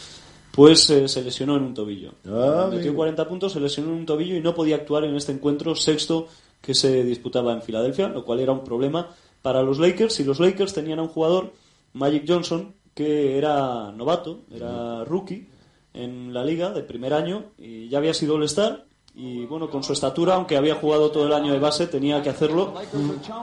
[0.51, 2.13] pues eh, se lesionó en un tobillo.
[2.25, 2.95] Ah, Metió amigo.
[2.95, 6.27] 40 puntos, se lesionó en un tobillo y no podía actuar en este encuentro sexto
[6.61, 9.09] que se disputaba en Filadelfia, lo cual era un problema
[9.41, 10.19] para los Lakers.
[10.19, 11.53] Y los Lakers tenían a un jugador,
[11.93, 15.47] Magic Johnson, que era novato, era rookie
[15.93, 18.85] en la liga de primer año y ya había sido All-Star.
[19.13, 22.29] Y bueno, con su estatura, aunque había jugado todo el año de base, tenía que
[22.29, 22.73] hacerlo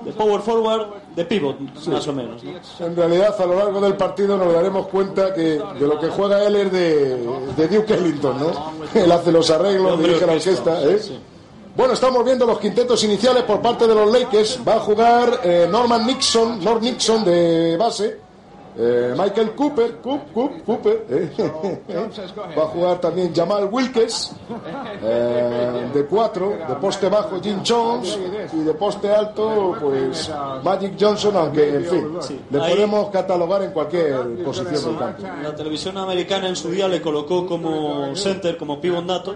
[0.03, 2.43] de power forward, de pivot, más o menos.
[2.43, 2.87] ¿no?
[2.87, 6.43] En realidad, a lo largo del partido nos daremos cuenta que de lo que juega
[6.43, 7.17] él es de,
[7.55, 8.73] de Duke Ellington, ¿no?
[8.95, 10.99] Él hace los arreglos, dirige la orquesta, orquesta, ¿eh?
[11.01, 11.19] sí.
[11.79, 14.59] Bueno, estamos viendo los quintetos iniciales por parte de los Lakers.
[14.67, 18.19] Va a jugar eh, Norman Nixon, Norm Nixon de base.
[18.81, 21.05] Eh, Michael Cooper, Coop, Coop, Cooper.
[21.11, 21.31] eh.
[22.57, 24.33] Va a jugar también Jamal Wilkes.
[25.03, 28.17] eh, de cuatro, de poste bajo Jim Jones.
[28.53, 30.31] Y de poste alto, pues
[30.63, 32.19] Magic Johnson, aunque en fin,
[32.51, 35.23] le Ahí- podemos catalogar en cualquier posición del campo.
[35.43, 39.35] La televisión americana en su día le colocó como center, como pivot nato,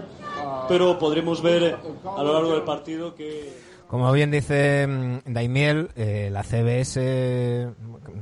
[0.69, 1.75] pero podremos ver
[2.15, 3.61] a lo largo del partido que
[3.93, 7.69] Como bien dice mm, Daimiel, eh, la CBS,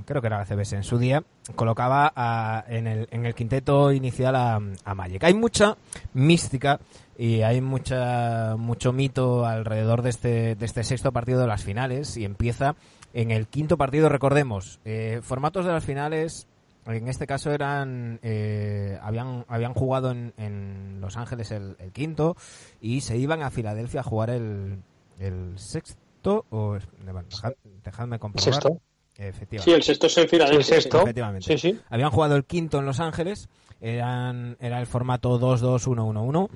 [0.03, 1.23] creo que era la CBS en su día,
[1.55, 5.23] colocaba a- en, el, en el quinteto inicial a, a Magic.
[5.23, 5.77] Hay mucha
[6.13, 6.81] mística
[7.17, 12.17] y hay mucha mucho mito alrededor de este, de este sexto partido de las finales
[12.17, 12.75] y empieza
[13.13, 16.47] en el quinto partido, recordemos, eh, formatos de las finales
[16.85, 22.35] en este caso eran eh, habían habían jugado en, Los Ángeles el, el quinto
[22.81, 24.79] y se iban a Filadelfia a jugar el,
[25.21, 28.53] el sexto o dejad- dejadme comprobar.
[28.53, 28.81] Sexto.
[29.17, 29.63] Efectivamente.
[29.71, 30.57] Sí, el sexto es en Filadelfia.
[30.59, 31.01] El sexto.
[31.01, 31.45] Efectivamente.
[31.47, 31.79] Sí, sí.
[31.89, 36.49] Habían jugado el quinto en Los Ángeles, eran, era el formato 2-2-1-1-1,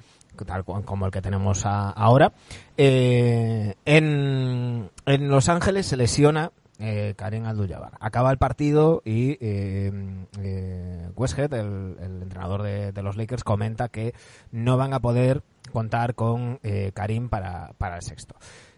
[0.46, 2.34] tal como el que tenemos a- ahora.
[2.78, 7.94] Eh, en, en Los Ángeles se lesiona eh, Karim Abdul-Jabbar.
[8.00, 9.92] Acaba el partido y eh,
[10.40, 14.14] eh, Westhead, el, el entrenador de, de los Lakers, comenta que
[14.52, 15.42] no van a poder
[15.76, 18.36] contar con eh, Karim para, para el sexto.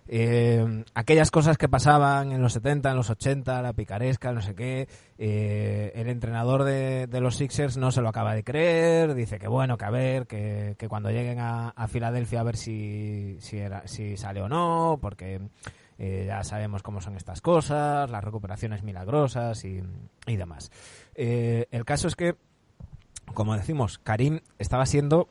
[0.07, 4.55] Eh, aquellas cosas que pasaban en los 70, en los 80, la picaresca, no sé
[4.55, 4.87] qué,
[5.19, 9.77] eh, el entrenador de, los Sixers no se lo acaba de creer, dice que bueno,
[9.77, 14.17] que a ver, que, que cuando lleguen a, Filadelfia a ver si, si, era, si
[14.17, 15.39] sale o no, porque
[15.99, 19.83] ya sabemos cómo son estas cosas, las recuperaciones milagrosas y,
[20.25, 20.71] y demás.
[21.13, 22.35] El caso es que,
[23.35, 25.27] como decimos, Karim estaba siendo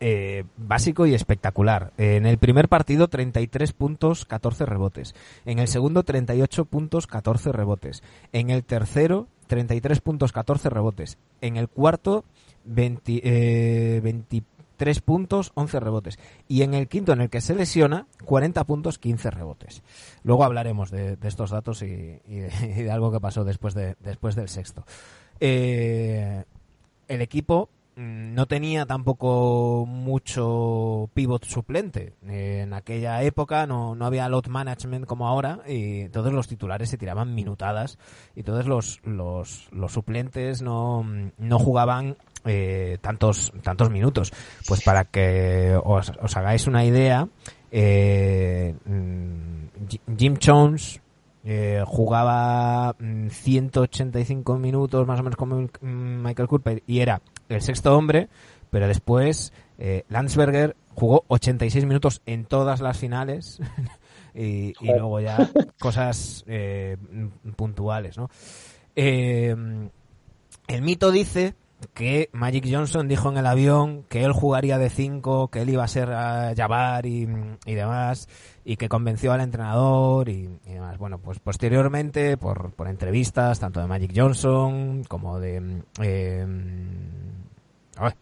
[0.00, 1.92] eh, básico y espectacular.
[1.98, 5.14] En el primer partido 33 puntos, 14 rebotes.
[5.44, 8.02] En el segundo 38 puntos, 14 rebotes.
[8.32, 11.18] En el tercero 33 puntos, 14 rebotes.
[11.40, 12.24] En el cuarto
[12.64, 16.18] 20, eh, 23 puntos, 11 rebotes.
[16.48, 19.82] Y en el quinto, en el que se lesiona, 40 puntos, 15 rebotes.
[20.22, 23.74] Luego hablaremos de, de estos datos y, y de, y de algo que pasó después,
[23.74, 24.84] de, después del sexto.
[25.40, 26.44] Eh,
[27.08, 27.68] el equipo
[28.00, 32.14] no tenía tampoco mucho pivot suplente.
[32.26, 36.88] Eh, en aquella época no, no había lot management como ahora y todos los titulares
[36.90, 37.98] se tiraban minutadas
[38.34, 41.04] y todos los, los, los suplentes no,
[41.38, 44.32] no jugaban eh, tantos, tantos minutos.
[44.66, 47.28] Pues para que os, os hagáis una idea,
[47.70, 51.00] eh, mm, Ji- Jim Jones
[51.44, 57.62] eh, jugaba mm, 185 minutos más o menos como mm, Michael Cooper y era el
[57.62, 58.28] sexto hombre,
[58.70, 63.60] pero después eh, Landsberger jugó 86 minutos en todas las finales
[64.34, 65.50] y, luego ya
[65.80, 68.28] cosas eh, mm, puntuales, ¿no?
[68.96, 69.54] Eh,
[70.68, 71.54] el mito dice
[71.94, 75.84] que Magic Johnson dijo en el avión que él jugaría de 5, que él iba
[75.84, 77.26] a ser a Jabbar y,
[77.64, 78.28] y demás,
[78.64, 80.98] y que convenció al entrenador y, y demás.
[80.98, 85.82] Bueno, pues posteriormente, por, por entrevistas, tanto de Magic Johnson como de...
[86.02, 86.46] eh,
[88.00, 88.14] ver.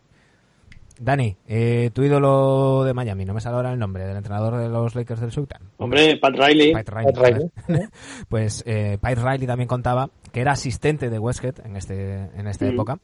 [1.00, 4.68] Dani, eh, tu ídolo de Miami, no me sale ahora el nombre, del entrenador de
[4.68, 5.62] los Lakers del Sultan.
[5.76, 6.72] Hombre, Pat Riley.
[6.72, 7.50] Pat Riley, Pat Riley.
[7.68, 7.90] joder.
[8.28, 12.64] pues eh, Pat Riley también contaba que era asistente de Westhead en este en esta
[12.64, 12.68] Mm.
[12.70, 12.98] época,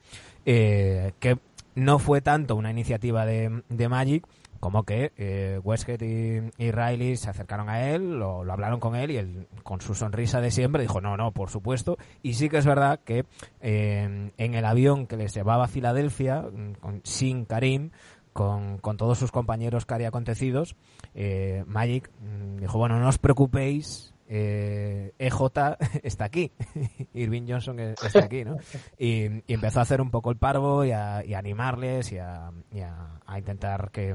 [0.44, 1.38] eh, que
[1.76, 4.26] no fue tanto una iniciativa de, de Magic
[4.64, 9.18] como que eh, Westhead y, Riley se acercaron a él, lo, hablaron con él y
[9.18, 11.98] él con su sonrisa de siempre dijo no, no, por supuesto.
[12.22, 13.26] Y sí que es verdad que
[13.60, 17.90] eh, en el avión que les llevaba a Filadelfia, mm, con, sin Karim,
[18.32, 20.76] con, con todos sus compañeros cari acontecidos,
[21.14, 25.36] eh, Magic mm, dijo, bueno, no os preocupéis, eh, EJ
[26.02, 26.50] está aquí,
[27.14, 28.56] Irving Johnson e- está aquí, ¿no?
[28.98, 32.18] Y, y empezó a hacer un poco el parvo y a, y a animarles y,
[32.18, 34.14] a, y a- a intentar que,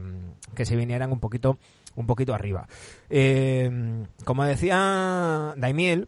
[0.55, 1.57] que se vinieran un poquito
[1.95, 2.67] un poquito arriba.
[3.09, 6.07] Eh, como decía Daimiel,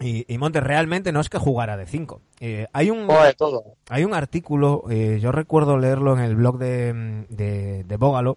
[0.00, 2.20] y, y Montes realmente no es que jugara de 5.
[2.72, 3.06] hay un
[3.90, 8.36] hay un artículo, eh, yo recuerdo leerlo en el blog de, de, de Bógalo,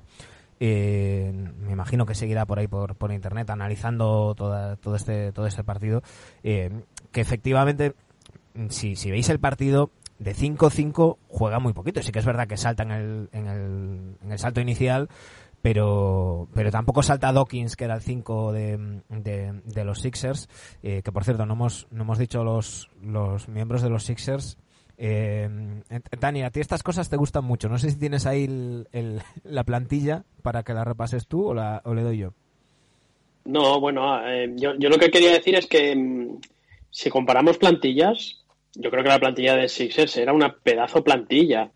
[0.59, 5.47] eh, me imagino que seguirá por ahí por, por internet analizando toda, todo este todo
[5.47, 6.01] este partido,
[6.43, 6.71] eh,
[7.11, 7.93] que efectivamente,
[8.69, 12.01] si, veis el partido, de 5-5 juega muy poquito.
[12.01, 15.09] Sí que es verdad que salta en el, en el, en el salto inicial,
[15.61, 20.47] pero pero tampoco salta Dawkins, que era el 5 de, de, de los Sixers,
[20.83, 24.57] eh, que por cierto no hemos, no hemos dicho los, los miembros de los Sixers.
[24.97, 25.49] Eh,
[26.19, 27.67] Dani, a ti estas cosas te gustan mucho.
[27.69, 31.81] No sé si tienes ahí el- la plantilla para que la repases tú o, la,
[31.85, 32.33] o le doy yo.
[33.45, 36.39] No, bueno, eh, yo, yo lo que quería decir es que mm,
[36.89, 38.41] si comparamos plantillas,
[38.73, 41.69] yo creo que la plantilla de Sixers era una pedazo plantilla.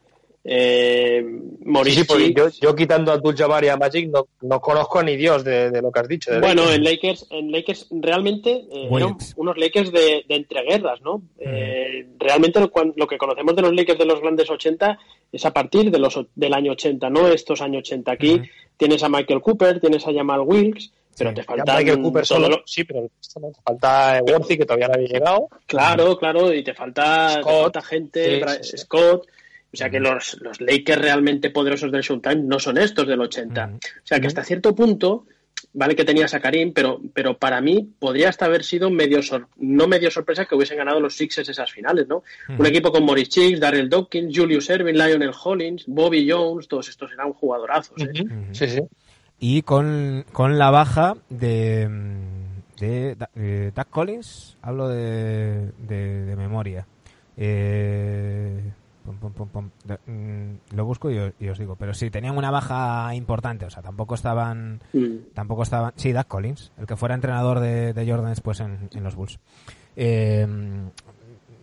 [0.44, 4.10] Eh, Sí, Maurice sí, porque Cheek- yo, yo quitando a Abdul Jabbar y a Magic
[4.10, 6.32] no, no conozco ni Dios de, de lo que has dicho.
[6.32, 6.78] de Bueno, Lakers.
[6.78, 11.22] en Lakers, en Lakers realmente eh, eran unos Lakers de, de entreguerras, ¿no?
[11.38, 14.98] Eh, realmente lo, lo que conocemos de los Lakers de los grandes 80
[15.32, 18.12] es a partir de los, del año 80, no estos años 80.
[18.14, 18.44] Aquí Ujú.
[18.78, 21.36] tienes a Michael Cooper, tienes a Jamal Wilkes, pero Sí.
[21.36, 24.88] te Ya faltan Michael Cooper solo, lo- sí, pero no, te falta Worthy, que todavía
[24.88, 25.48] no había llegado.
[25.68, 27.62] Claro, claro, y te falta, te Scott.
[27.64, 28.78] falta gente, Sí, sí, sí.
[28.78, 29.28] Scott.
[29.72, 33.66] O sea que los, los Lakers realmente poderosos del Showtime no son estos del 80.
[33.66, 33.76] Ujú.
[33.76, 35.26] O sea que hasta cierto punto
[35.74, 39.20] vale que tenías a Karim, pero, pero para mí podría hasta haber sido medio
[39.58, 42.24] no medio sorpresa que hubiesen ganado los Sixers esas finales, ¿no?
[42.58, 47.12] Un equipo con Morris Chicks, Darrell Dawkins, Julius Erving, Lionel Hollins, Bobby Jones, todos estos
[47.12, 48.02] eran jugadorazos.
[48.02, 48.26] ¿eh?
[48.52, 48.82] Sí, sí.
[49.40, 51.88] Y con, con la baja de,
[52.78, 56.86] de, de Doug Collins, hablo de, de, de memoria.
[57.38, 58.60] Eh,
[59.12, 64.16] Mm, lo busco y os, digo, pero sí, tenían una baja importante, o sea, tampoco
[64.16, 65.34] estaban, mm.
[65.34, 69.40] tampoco estaban, sí, Doug Collins, el que fuera entrenador de, Jordan después en, los Bulls.
[69.96, 70.48] Eh,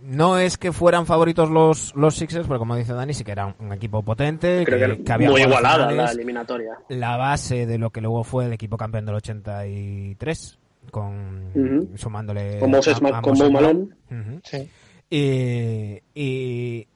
[0.02, 3.54] no es que fueran favoritos los, los Sixers, porque como dice Dani, sí que era
[3.58, 6.78] un, equipo potente, que, había muy igualada la eliminatoria.
[6.88, 10.58] La base de lo que luego fue el equipo campeón del 83,
[10.90, 13.88] con sumándole como Malone.
[14.44, 14.68] sí.
[15.10, 16.86] Y,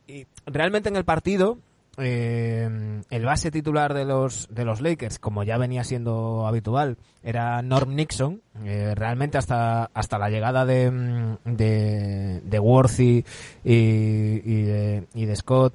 [0.46, 1.58] realmente en el partido,
[1.96, 7.60] eh, el base titular de los, de los Lakers, como ya venía siendo habitual, era
[7.62, 8.40] Norm Nixon.
[8.64, 13.24] Eh, realmente hasta, hasta la llegada de, de, de Worthy
[13.64, 15.74] y, de, y de Scott,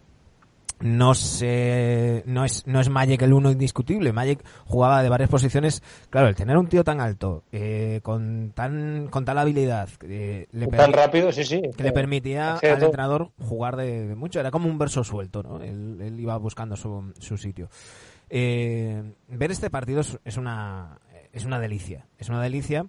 [0.85, 4.13] no se, no es, no es Magic el uno indiscutible.
[4.13, 5.81] Magic jugaba de varias posiciones.
[6.11, 10.67] Claro, el tener un tío tan alto, eh, con tan, con tal habilidad, eh, le
[10.67, 11.59] tan rápido, sí, sí.
[11.75, 14.39] Que le permitía al entrenador jugar de, mucho.
[14.39, 15.59] Era como un verso suelto, ¿no?
[15.59, 17.67] Él, iba buscando su, su sitio.
[18.29, 20.99] Eh, ver este partido es, una,
[21.33, 22.05] es una delicia.
[22.19, 22.85] Es una delicia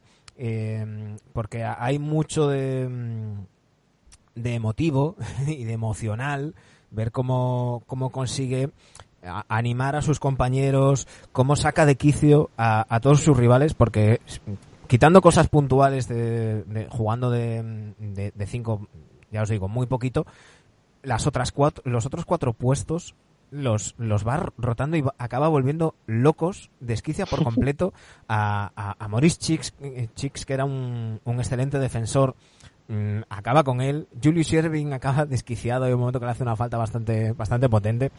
[1.33, 2.91] porque hay mucho de,
[4.35, 6.55] de emotivo y de emocional
[6.91, 8.71] ver cómo, cómo consigue
[9.49, 14.21] animar a sus compañeros, cómo saca de quicio a, todos sus rivales, porque
[14.87, 18.89] quitando cosas puntuales de, jugando de, de, cinco,
[19.31, 20.27] ya os digo, muy poquito,
[21.03, 23.15] las otras cuatro, los otros cuatro puestos
[23.51, 27.93] los, los va rotando y acaba volviendo locos, desquicia por completo
[28.29, 32.35] a, a, a Maurice Chicks, eh, Chicks, que era un, un excelente defensor
[32.89, 34.09] Mm, acaba con él.
[34.23, 35.85] Julius Irving acaba desquiciado.
[35.85, 38.13] Hay un momento que le hace una falta bastante, bastante potente.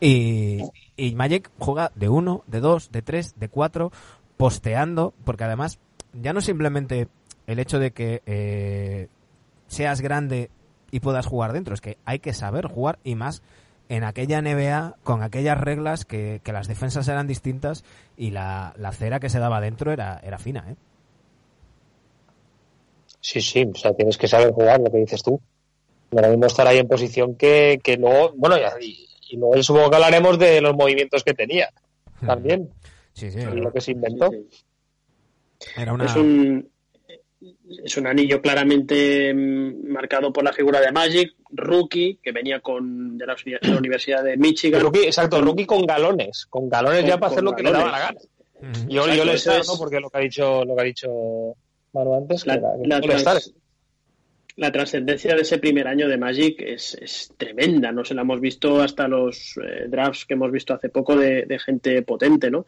[0.00, 0.60] Y,
[0.96, 3.92] y Magic juega de uno, de dos, de tres, de cuatro,
[4.36, 5.78] posteando, porque además
[6.12, 7.08] ya no simplemente
[7.46, 9.08] el hecho de que eh,
[9.66, 10.50] seas grande
[10.90, 13.42] y puedas jugar dentro, es que hay que saber jugar y más
[13.88, 17.84] en aquella NBA con aquellas reglas que, que las defensas eran distintas
[18.16, 20.76] y la, la cera que se daba dentro era, era fina, ¿eh?
[23.22, 25.40] Sí, sí, o sea, tienes que saber jugar lo que dices tú.
[26.10, 29.96] Ahora mismo estar ahí en posición que, que luego, bueno, y, y luego supongo que
[29.96, 31.70] hablaremos de los movimientos que tenía
[32.26, 32.68] también.
[33.12, 33.40] Sí, sí.
[33.40, 34.30] Lo que se inventó.
[35.76, 36.04] Era una...
[36.04, 36.68] Es un,
[37.84, 43.26] es un anillo claramente marcado por la figura de Magic, rookie, que venía con de
[43.26, 43.36] la,
[43.78, 44.80] Universidad de Michigan.
[44.80, 47.98] Rookie, exacto, rookie con galones, con galones ya para hacer lo que le daba la
[47.98, 48.20] gana.
[48.88, 49.76] Yo, yo le sé, ¿no?
[49.78, 51.56] Porque lo que ha dicho, lo que ha dicho
[51.94, 52.46] antes,
[54.56, 58.04] la, trascendencia de ese primer año de Magic es, tremenda, ¿no?
[58.04, 62.02] Se la hemos visto hasta los eh, drafts que hemos visto hace poco de, gente
[62.02, 62.66] potente, ¿no?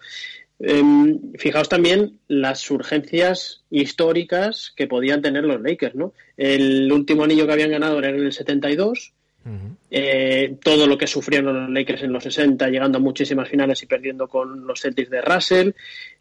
[0.58, 6.12] Em, fijaos también las urgencias históricas que podían tener los Lakers, ¿no?
[6.36, 9.12] El último anillo que habían ganado era en el 72,
[9.90, 13.86] eh, todo lo que sufrieron los Lakers en los 60, llegando a muchísimas finales y
[13.86, 15.72] perdiendo con los Celtics de Russell.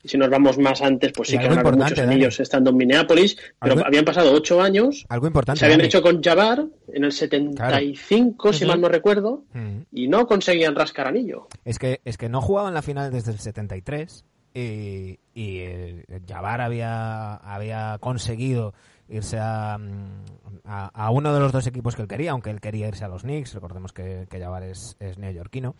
[0.03, 3.37] Y si nos vamos más antes, pues sí que ganaron muchos anillos estando en Minneapolis,
[3.59, 5.05] pero habían pasado ocho años.
[5.09, 5.59] Algo importante.
[5.59, 9.45] Se habían hecho con Jabbar en el 75, si mal no recuerdo,
[9.91, 11.47] y no conseguían rascar anillo.
[11.63, 16.61] Es que, es que no jugaban la final desde el 73 y, y el Jabbar
[16.61, 18.73] había, había conseguido
[19.07, 19.77] irse a,
[20.65, 23.23] a, uno de los dos equipos que él quería, aunque él quería irse a los
[23.23, 25.75] Knicks, recordemos que, que Jabbar es, es neoyorquino.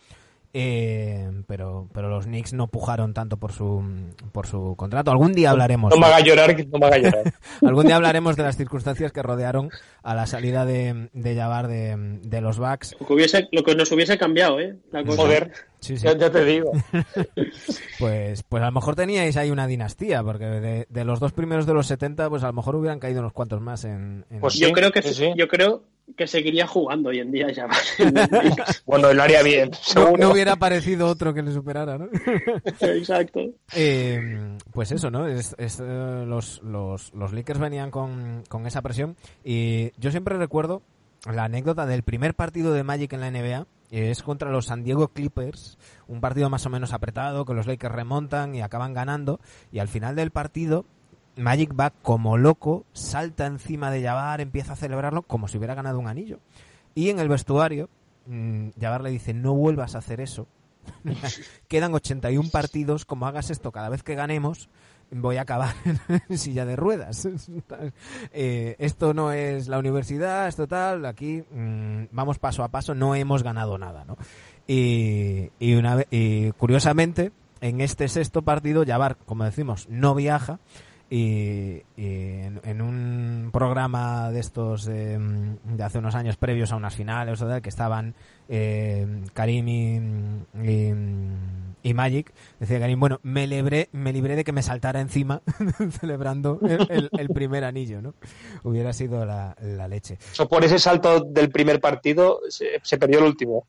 [0.56, 3.82] Eh, pero, pero los Knicks no pujaron tanto por su,
[4.30, 5.10] por su contrato.
[5.10, 5.90] Algún día hablaremos.
[5.90, 7.34] No me haga llorar, no me haga llorar.
[7.60, 9.70] Algún día hablaremos de las circunstancias que rodearon
[10.04, 12.94] a la salida de, de Jabbar de, de los Bucks.
[13.00, 14.76] Lo que, hubiese, lo que nos hubiese cambiado, ¿eh?
[15.16, 16.70] Joder, Ya, te digo.
[17.98, 21.66] pues, pues a lo mejor teníais ahí una dinastía, porque de, de, los dos primeros
[21.66, 24.24] de los 70, pues a lo mejor hubieran caído unos cuantos más en.
[24.40, 25.82] Pues yo creo que sí, yo creo
[26.16, 27.66] que seguiría jugando hoy en día ya.
[28.86, 29.70] bueno, lo haría bien.
[29.94, 32.08] No, hubiera aparecido otro que le superara, ¿no?
[32.80, 33.40] Exacto.
[33.74, 35.26] Eh, pues eso, ¿no?
[35.26, 40.82] Es, eh, los, los, los Lakers venían con, con esa presión y yo siempre recuerdo
[41.32, 45.08] la anécdota del primer partido de Magic en la NBA es contra los San Diego
[45.08, 45.78] Clippers,
[46.08, 49.40] un partido más o menos apretado, que los Lakers remontan y acaban ganando,
[49.70, 50.84] y al final del partido
[51.36, 55.98] Magic va como loco, salta encima de Jabbar, empieza a celebrarlo como si hubiera ganado
[55.98, 56.40] un anillo.
[56.94, 57.88] Y en el vestuario,
[58.26, 60.46] mmm, le dice, no vuelvas a hacer eso,
[61.68, 64.68] Quedan 81 partidos, como hagas esto cada vez que ganemos,
[65.10, 65.74] voy a acabar
[66.28, 67.28] en silla de ruedas.
[68.32, 73.14] Eh, esto no es la universidad, esto tal, aquí mm, vamos paso a paso, no
[73.14, 74.16] hemos ganado nada, ¿no?
[74.66, 80.58] Y, y, una, y curiosamente, en este sexto partido, Jabbar, como decimos, no viaja,
[81.10, 86.76] y, y en, en un programa de estos eh, de hace unos años previos a
[86.76, 88.14] unas finales o tal, que estaban
[88.48, 89.96] eh, Karim y,
[90.62, 90.92] y,
[91.82, 92.32] y Magic.
[92.58, 95.42] Decía Karim bueno me libré me libré de que me saltara encima
[96.00, 98.14] celebrando el, el- el primer anillo no
[98.62, 100.18] hubiera sido la, la leche.
[100.48, 103.66] Por ese salto del primer partido se, se perdió el último.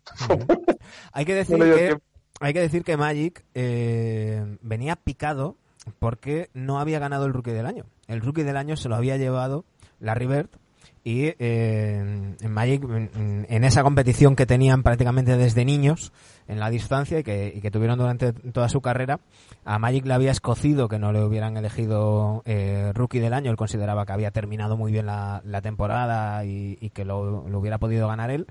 [1.11, 2.03] hay que decir No que tiempo.
[2.39, 5.57] hay que decir que Magic eh, venía picado
[5.99, 7.85] porque no había ganado el rookie del año.
[8.07, 9.65] El rookie del año se lo había llevado
[9.99, 10.49] Larry Bird
[11.03, 16.11] y eh, en Magic en, esa competición que tenían prácticamente desde niños
[16.47, 19.19] en la distancia y que, y que tuvieron durante toda su carrera
[19.65, 23.57] a Magic le había escocido que no le hubieran elegido eh, rookie del año él
[23.57, 28.47] consideraba que había terminado muy bien la, temporada y, que lo, hubiera podido ganar él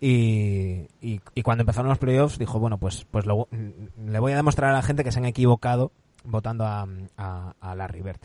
[0.00, 4.36] y, y, y cuando empezaron los playoffs dijo, bueno, pues, pues lo- le voy a
[4.36, 5.90] demostrar a la gente que se han equivocado
[6.28, 8.18] votando a, a, a Larry Bird.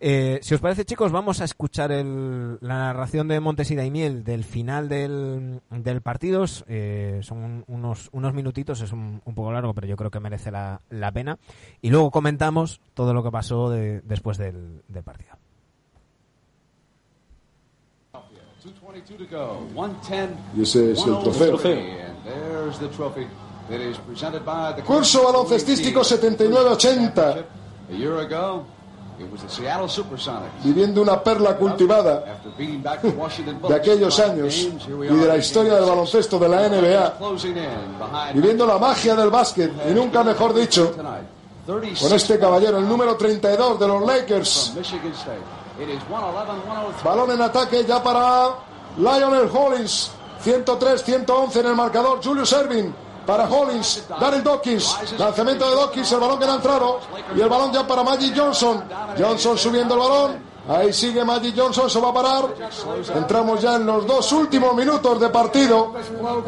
[0.00, 4.22] Eh, si os parece, chicos, vamos a escuchar el- la narración de Montes y Daimiel
[4.24, 6.44] del final del, del partido.
[6.66, 10.50] Eh, son unos, unos minutitos, es un, un poco largo, pero yo creo que merece
[10.50, 11.38] la, la pena.
[11.80, 15.36] Y luego comentamos todo lo que pasó de- después del, del partido.
[18.62, 19.68] 222 to go.
[19.74, 20.30] 110.
[20.56, 21.58] Y ese es el trofeo.
[24.84, 27.44] Curso baloncestístico 79-80.
[27.90, 28.64] A year ago,
[29.18, 30.62] it was the Seattle Supersonics.
[30.62, 32.24] Viviendo una perla cultivada
[32.56, 36.68] de aquellos años y de la historia del baloncesto de la.
[36.68, 37.14] NBA,
[38.34, 41.24] viviendo la magia del básquet y nunca mejor dicho, tonight.
[41.66, 44.74] 36 con este caballero, el número 32 de los Lakers.
[44.76, 47.02] 111-103.
[47.02, 48.50] Balón en ataque ya para
[48.98, 50.10] Lionel Hollins.
[50.44, 52.20] 103-111 en el marcador.
[52.22, 52.94] Julius Erving
[53.26, 54.04] para Hollins.
[54.20, 55.18] Daryl Dawkins.
[55.18, 56.12] Lanzamiento de Dawkins.
[56.12, 57.00] El balón que ha entrado.
[57.36, 58.84] Y el balón ya para Magic Johnson.
[59.18, 60.54] Johnson subiendo el balón.
[60.68, 61.90] Ahí sigue Magic Johnson.
[61.90, 62.44] Se va a parar.
[63.14, 65.92] Entramos ya en los dos últimos minutos de partido.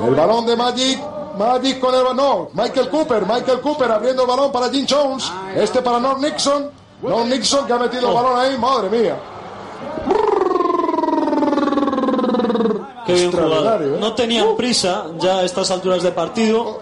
[0.04, 1.00] El balón de Magic.
[1.38, 2.16] Magic con el balón.
[2.16, 3.26] No, Michael Cooper.
[3.26, 5.30] Michael Cooper abriendo el balón para Jim Jones.
[5.54, 6.70] Este para Norm Nixon.
[7.02, 8.58] Norm Nixon que ha metido el balón ahí.
[8.58, 9.16] Madre mía.
[13.06, 13.52] Qué bien jugado.
[13.54, 13.98] Extraordinario, ¿eh?
[14.00, 16.80] No tenían prisa ya a estas alturas de partido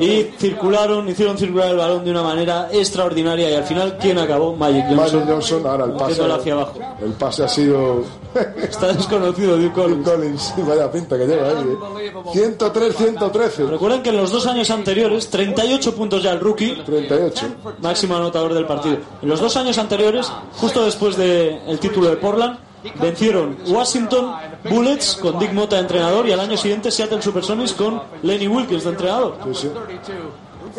[0.00, 4.54] y circularon, hicieron circular el balón de una manera extraordinaria y al final, ¿quién acabó?
[4.56, 4.96] Magic Johnson.
[4.96, 6.22] Magic Johnson, ahora el pase.
[6.22, 6.78] Hacia abajo.
[7.02, 8.04] El pase ha sido
[8.62, 10.08] Está desconocido Duke Collins.
[10.08, 10.54] Collins.
[10.66, 11.76] Vaya pinta que lleva ahí.
[12.02, 12.12] ¿eh?
[12.58, 13.68] 103-113.
[13.68, 17.46] Recuerden que en los dos años anteriores, 38 puntos ya el rookie, 38.
[17.80, 18.98] máximo anotador del partido.
[19.22, 22.58] En los dos años anteriores, justo después del título de Portland,
[22.98, 24.34] vencieron Washington
[24.68, 28.84] Bullets con Dick Mota de entrenador y al año siguiente Seattle Supersonics con Lenny Wilkins
[28.84, 29.36] de entrenador.
[29.52, 29.70] Sí, sí.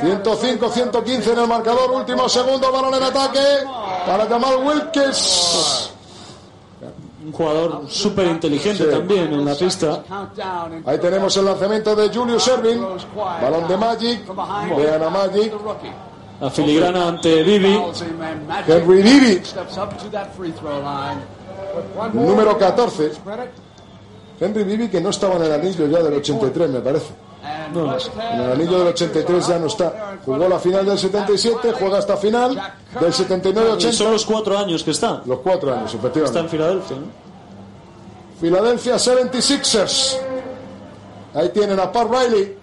[0.01, 1.91] 105-115 en el marcador.
[1.91, 3.39] Último segundo, balón en ataque
[4.05, 5.93] para Jamal Wilkes.
[7.25, 10.03] Un jugador súper inteligente también en la pista.
[10.85, 12.85] Ahí tenemos el lanzamiento de Julius Erving.
[13.15, 14.21] Balón de Magic.
[14.77, 15.53] Vean a Magic.
[16.39, 19.41] La filigrana ante Magic Henry Bibi,
[22.13, 23.11] número 14.
[24.39, 27.07] Henry Bibi que no estaba en el anillo ya del 83, me parece.
[27.73, 27.95] No.
[27.95, 30.17] En el anillo del 83 ya no está.
[30.25, 32.55] Jugó la final del 77, juega hasta final
[32.99, 33.91] del 79-80.
[33.91, 35.21] Son los cuatros años que está.
[35.25, 36.49] Los cuatro años, Está en efectivamente.
[36.49, 36.97] Filadelfia.
[36.97, 37.27] ¿no?
[38.39, 40.17] Philadelphia 76ers.
[41.33, 42.57] Ahí tienen a Pat Riley.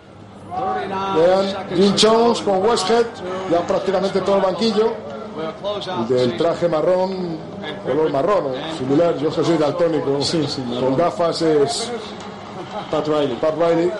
[0.55, 3.07] 39 Vean, Jim Jones con the Westhead.
[3.51, 4.93] Ya prácticamente todo el banquillo.
[6.09, 7.39] Del traje marrón,
[7.87, 9.17] color marrón, o similar.
[9.19, 10.21] Yo que soy daltónico.
[10.23, 10.85] Sí, sí, marrón.
[10.85, 11.91] Con gafas es
[12.91, 13.37] Pat Riley.
[13.41, 13.91] Pat Riley.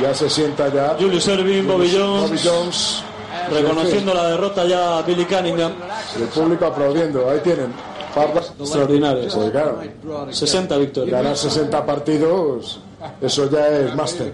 [0.00, 0.96] Ya se sienta ya.
[0.98, 3.02] Julius Erving, Bobby Jones, Bobby Jones.
[3.50, 5.72] reconociendo la derrota ya Billy Cunningham.
[6.16, 7.28] El público aplaudiendo.
[7.28, 7.72] Ahí tienen.
[8.14, 8.48] Pat Riley.
[8.60, 9.34] Extraordinarios.
[9.34, 9.80] Pues claro,
[10.30, 11.22] 60 victorias.
[11.22, 12.80] ganar 60 partidos,
[13.20, 14.32] eso ya es máster.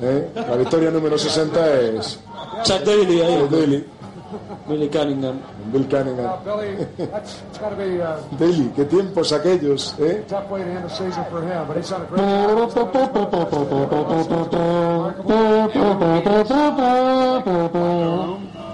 [0.00, 0.28] ¿eh?
[0.34, 2.20] La victoria número 60 es
[2.64, 3.34] Chuck Daly ahí.
[3.34, 3.84] el Daily.
[4.68, 5.42] Billy Cunningham.
[5.70, 6.44] Bill Cunningham.
[6.44, 10.24] Billy, that's, it's got to be a Daily, qué tiempos aquellos, ¿eh?
[10.28, 12.20] tough way to end the season for him, but he's done a great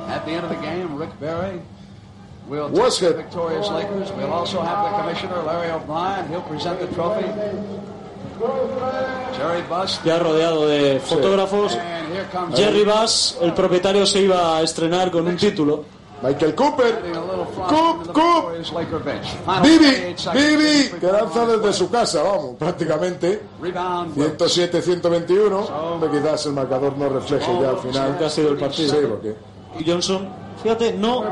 [0.09, 1.61] At the end of the game, Rick Barry
[2.49, 4.13] will take the victorious Lakers.
[4.13, 6.29] We'll also have the commissioner, Larry O'Brien.
[6.29, 7.27] He'll present the trophy.
[9.37, 10.01] Jerry Buss.
[10.05, 11.77] ya rodeado de fotógrafos.
[12.33, 15.85] Comes Jerry Bass, el propietario, se iba a estrenar con un título.
[16.23, 17.03] Michael Cooper.
[17.69, 18.53] Coop, Coop.
[19.63, 20.35] Bibi, 28 seconds.
[20.35, 23.43] Bibi, que lanza desde su casa, vamos, prácticamente.
[23.61, 24.17] Rebound.
[24.17, 24.57] Wilkes.
[24.73, 25.69] 107-121.
[25.69, 28.19] Hombre, Quizás el marcador no refleje ya al final.
[28.19, 28.93] que ha sido el partido.
[28.93, 29.35] Sí, porque
[29.85, 30.29] Johnson,
[30.63, 31.25] fíjate, no,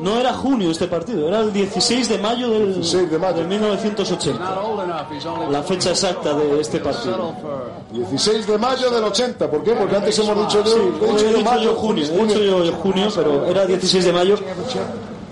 [0.00, 3.34] no era junio este partido, era el 16 de mayo del, 16 de mayo.
[3.34, 4.38] del 1980.
[4.38, 5.12] Not old enough.
[5.12, 7.34] He's only La fecha exacta de este partido.
[7.40, 9.50] for 16 de mayo del 80.
[9.50, 9.72] ¿Por qué?
[9.72, 13.08] Porque antes hemos dicho yo, he dicho yo mayo, yo junio, he dicho yo junio,
[13.14, 14.36] pero era 16 de mayo.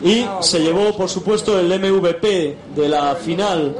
[0.04, 3.74] Y se llevó, por supuesto, el MVP de la final.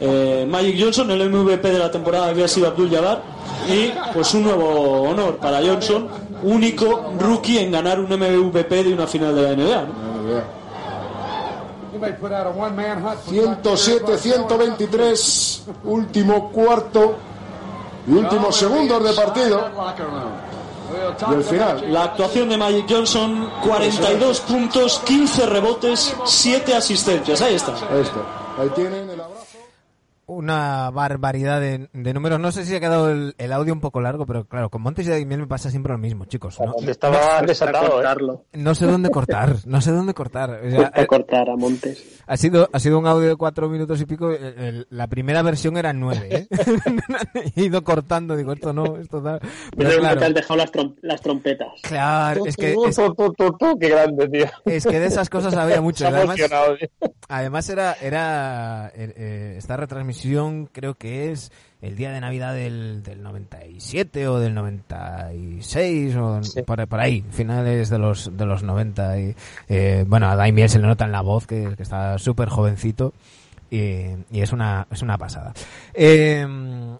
[0.00, 3.22] Eh, Magic Johnson, el MVP de la temporada había sido Abdul Jabbar.
[3.68, 6.08] Y pues un nuevo honor para Johnson,
[6.42, 9.82] único rookie en ganar un MVP de una final de la NBA.
[9.82, 10.60] ¿no?
[11.92, 13.18] You may put out a one-man hunt.
[13.20, 13.76] for Dr.
[13.76, 17.16] 107-123, último cuarto
[18.06, 19.68] y últimos segundos de partido.
[21.30, 21.92] Y el final.
[21.92, 27.40] La actuación de Magic Johnson, 42 puntos, 15 rebotes, 7 asistencias.
[27.42, 27.72] Ahí está.
[27.72, 28.24] Esto.
[28.58, 29.39] Ahí tienen el abrazo.
[30.30, 32.38] Una barbaridad de, de números.
[32.38, 35.06] No sé si ha quedado el, el audio un poco largo, pero claro, con Montes
[35.06, 36.58] y Daimiel me pasa siempre lo mismo, chicos.
[36.60, 37.90] No, Estaba Para desatado, ¿eh?
[37.90, 38.44] cortarlo.
[38.52, 40.60] no sé dónde cortar, no sé dónde cortar.
[40.64, 42.20] O sea, eh, cortar a Montes.
[42.28, 44.30] ha sido ha sido un audio de cuatro minutos y pico.
[44.30, 46.28] el- el- la primera versión era nueve.
[46.30, 46.48] ¿eh?
[47.56, 49.38] He ido cortando, digo esto no, esto da.
[49.40, 51.68] Pero Pero te claro, has dejado las, trom- las trompetas.
[51.82, 52.96] claro, es que es,
[53.80, 54.46] qué grande, tío.
[54.66, 56.06] es que de esas cosas había mucho.
[56.06, 56.88] Además, emocionado, tío.
[57.28, 60.19] Además era era eh, eh, esta retransmisión
[60.72, 61.50] creo que es
[61.82, 66.62] el día de Navidad del, del 97 o del 96 o Sí.
[66.62, 69.36] por, por ahí, finales de los de los 90 y
[69.68, 73.12] eh, bueno, a Daimiel se le nota en la voz que, que está súper jovencito
[73.70, 75.52] y, y es una es una pasada.
[75.94, 76.46] Eh,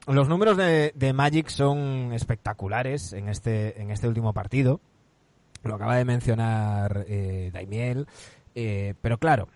[0.06, 4.80] los números de, de Magic son espectaculares en este en este último partido.
[5.62, 8.06] Lo acaba de mencionar eh, Daimiel,
[8.54, 9.48] eh, pero claro,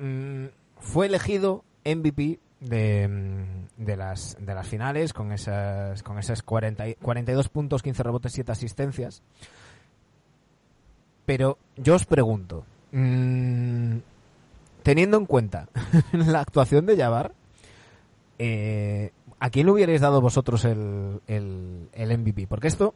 [0.00, 0.46] mm,
[0.80, 6.88] fue elegido MVP de, mm, de las de las finales con esas con esas 40
[6.88, 9.22] y- 42 puntos, 15 rebotes, 7 asistencias.
[11.24, 13.96] Pero yo os pregunto, mm,
[14.82, 15.68] teniendo en cuenta
[16.12, 17.32] la actuación de Jabbar,
[18.38, 22.46] eh, ¿a quién le hubierais dado vosotros el, el, el MVP?
[22.46, 22.94] Porque esto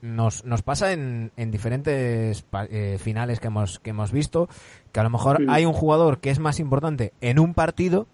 [0.00, 4.48] nos, nos pasa en, en diferentes eh, finales que hemos, que hemos visto,
[4.92, 8.06] que a lo mejor hay un jugador que es más importante en un partido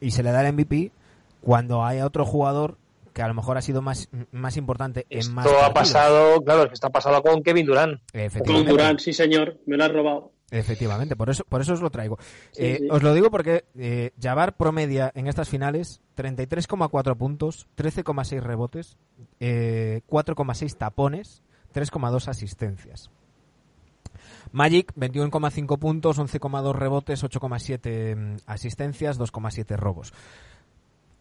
[0.00, 0.92] y se le da el MVP
[1.40, 2.76] cuando hay otro jugador
[3.12, 5.92] que a lo mejor ha sido más, más importante en más Esto ha partidos.
[5.92, 8.00] pasado, claro, es que está pasado con Kevin Durant.
[8.12, 8.70] Con Efectivamente.
[8.70, 10.30] Durán, sí señor, me lo has robado.
[10.50, 12.16] Efectivamente, por eso, por eso os lo traigo.
[12.52, 12.88] Sí, Eh, sí.
[12.90, 18.96] Os lo digo porque eh, Jabbar promedia en estas finales 33,4 puntos, 13,6 rebotes,
[19.40, 21.42] eh, 4,6 tapones,
[21.74, 23.10] 3,2 asistencias.
[24.52, 30.12] Magic 21,5 puntos, 11,2 rebotes, 8,7 mm, asistencias, 2,7 robos.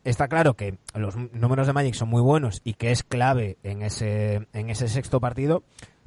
[0.03, 3.81] Está claro que los números de Magic son muy buenos y que es clave en
[3.81, 5.63] ese, en ese sexto partido,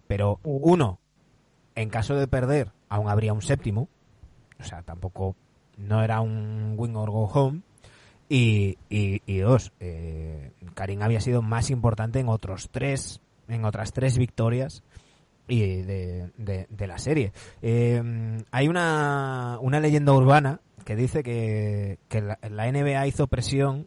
[0.07, 0.99] pero uno,
[1.75, 3.89] en caso de perder, aún habría un séptimo.
[4.59, 5.37] O sea, tampoco
[5.77, 7.61] no era un win or go home.
[8.29, 13.93] Y, y, y dos, eh, Karim había sido más importante en otros tres, en otras
[13.93, 14.83] tres victorias
[15.51, 17.33] y de, de, de la serie.
[17.63, 18.03] Eh,
[18.51, 23.87] hay una, una leyenda urbana que dice que, que la, la NBA hizo presión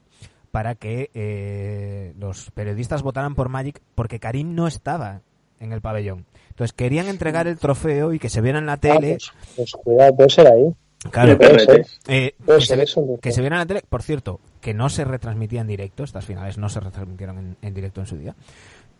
[0.51, 5.21] para que eh, los periodistas votaran por Magic porque Karim no estaba
[5.59, 6.25] en el pabellón.
[6.49, 9.13] Entonces querían entregar el trofeo y que se viera en la Ah, tele.
[9.13, 10.73] pues, pues cuidado, puede ser ahí.
[11.11, 11.85] Claro, puede ser.
[12.07, 13.81] eh, Puede que, ser se, eso, que se viera en la tele.
[13.89, 17.73] Por cierto, que no se retransmitía en directo, estas finales no se retransmitieron en, en
[17.73, 18.35] directo en su día.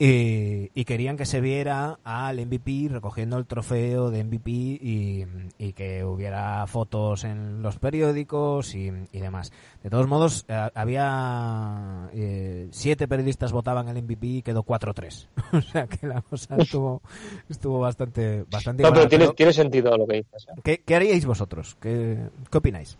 [0.06, 5.26] Y, y querían que se viera al MVP recogiendo el trofeo de MVP y,
[5.58, 9.54] y que hubiera fotos en los periódicos y, y demás.
[9.82, 15.28] De todos modos, eh, había eh, siete periodistas votaban el MVP y quedó 4-3.
[15.54, 17.02] o sea que la cosa estuvo,
[17.50, 20.48] estuvo bastante, bastante No, pero tiene, Pero, tiene sentido lo que dices.
[20.50, 20.60] ¿eh?
[20.66, 21.78] ¿qué, qué haríais vosotros?
[21.80, 22.18] ¿Qué,
[22.52, 22.98] qué opináis?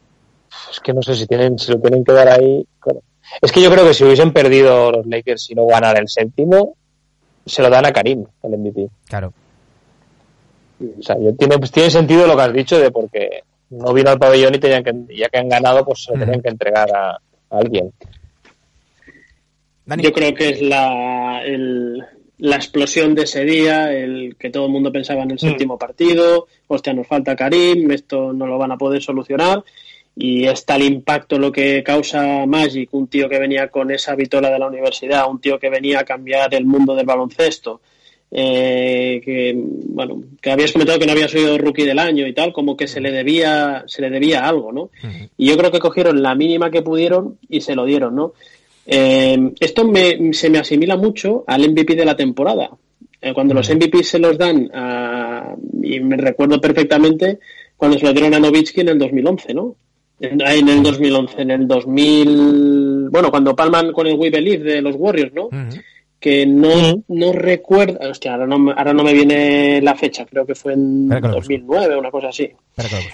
[0.72, 2.66] Es que no sé si tienen, si lo tienen que dar ahí.
[2.80, 3.02] claro.
[3.42, 6.78] Es que yo creo que si hubiesen perdido los Lakers y no ganar el séptimo,
[7.46, 8.90] se lo dan a Karim, el MVP.
[9.08, 9.34] Claro.
[11.00, 14.10] O sea, yo- tiene, pues, tiene sentido lo que has dicho de porque no vino
[14.10, 16.90] al pabellón y tenían que, ya que han ganado, pues se lo tenían que entregar
[16.96, 17.20] a, a
[17.58, 17.92] alguien.
[19.86, 20.04] Dani.
[20.04, 22.04] Yo creo que es la, el-
[22.38, 26.48] la explosión de ese día, el que todo el mundo pensaba en el séptimo partido,
[26.68, 29.64] hostia, nos falta Karim, esto no lo van a poder solucionar.
[30.16, 34.50] Y es tal impacto lo que causa Magic, un tío que venía con esa vitola
[34.50, 37.82] de la universidad, un tío que venía a cambiar el mundo del baloncesto,
[38.32, 42.54] eh, que bueno, que habías comentado que no había sido rookie del año y tal,
[42.54, 44.90] como que se le debía, se le debía algo, ¿no?
[45.38, 48.34] Y yo creo que cogieron la mínima que pudieron y se lo dieron, ¿no?
[48.86, 52.70] Eh, esto me, se me asimila mucho al MVP de la temporada.
[53.22, 57.40] Eh, cuando los MVP se los dan, a, y me recuerdo perfectamente
[57.78, 59.76] cuando se lo dieron a Novitsky en el 2011, ¿no?
[60.24, 64.82] En, en el 2011, en el 2000, bueno, cuando palman con el We Believe de
[64.82, 65.50] los Warriors, ¿no?
[66.24, 70.56] que no, no recuerdo, hostia, ahora no, ahora no me viene la fecha, creo que
[70.56, 72.50] fue en 2009 o una cosa así.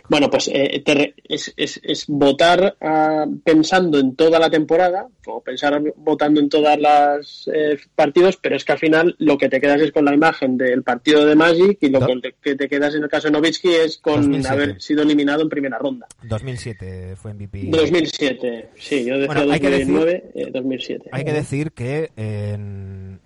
[0.08, 5.42] Bueno, pues eh, te, es, es, es, votar ah, pensando en toda la temporada, o
[5.42, 9.60] pensar votando en todas las eh, partidos, pero es que al final lo que te
[9.60, 12.00] quedas es con la imagen del partido de Magic y lo
[12.42, 14.48] que te quedas en el caso de Novitsky es con 2007.
[14.48, 16.08] haber sido eliminado en primera ronda.
[16.24, 17.68] 2007 fue MVP.
[17.70, 21.10] 2007, sí, yo decía bueno, 2009, decir, eh, 2007.
[21.12, 23.20] Hay que decir que en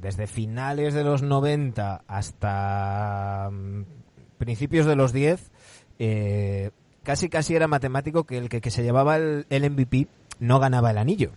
[0.00, 3.82] desde finales de los 90 hasta mm,
[4.38, 5.50] principios de los 10,
[5.98, 6.70] eh,
[7.02, 10.08] casi casi era matemático que el que, que se llevaba el, el, MVP
[10.40, 11.32] no ganaba el anillo.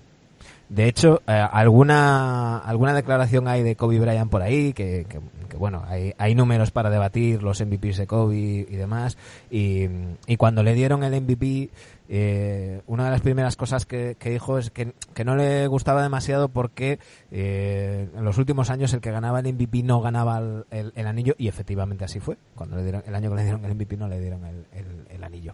[0.71, 5.19] De hecho, eh, alguna alguna declaración hay de Kobe Bryant por ahí, que, que,
[5.49, 9.17] que, bueno, hay, hay números para debatir los MVPs de Kobe y demás,
[9.49, 9.87] y,
[10.27, 11.71] y cuando le dieron el MVP,
[12.07, 16.03] eh, una de las primeras cosas que, que dijo es que, que, no le gustaba
[16.03, 16.99] demasiado porque
[17.31, 21.07] eh, en los últimos años el que ganaba el MVP no ganaba el, el, el,
[21.07, 22.37] anillo y efectivamente así fue.
[22.55, 24.65] Cuando le dieron, el año que le dieron el MVP no le dieron el,
[25.09, 25.53] el anillo.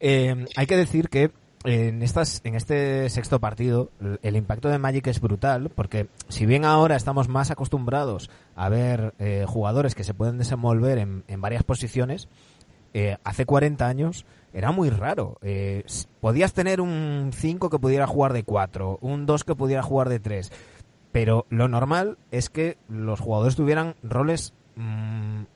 [0.00, 1.30] Eh, hay que decir que
[1.64, 3.90] en estas en este sexto partido
[4.22, 9.14] el impacto de Magic es brutal porque si bien ahora estamos más acostumbrados a ver
[9.18, 12.28] eh, jugadores que se pueden desenvolver en, en varias posiciones
[12.94, 15.38] eh, hace 40 años era muy raro.
[15.42, 15.84] Eh,
[16.20, 20.20] podías tener un 5 que pudiera jugar de 4, un 2 que pudiera jugar de
[20.20, 20.50] 3,
[21.12, 24.54] pero lo normal es que los jugadores tuvieran roles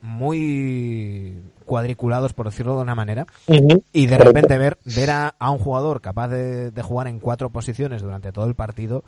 [0.01, 3.83] muy cuadriculados, por decirlo de una manera, uh -huh.
[3.93, 7.49] y de repente ver, ver a, a un jugador capaz de, de, jugar en cuatro
[7.49, 9.03] posiciones durante todo el partido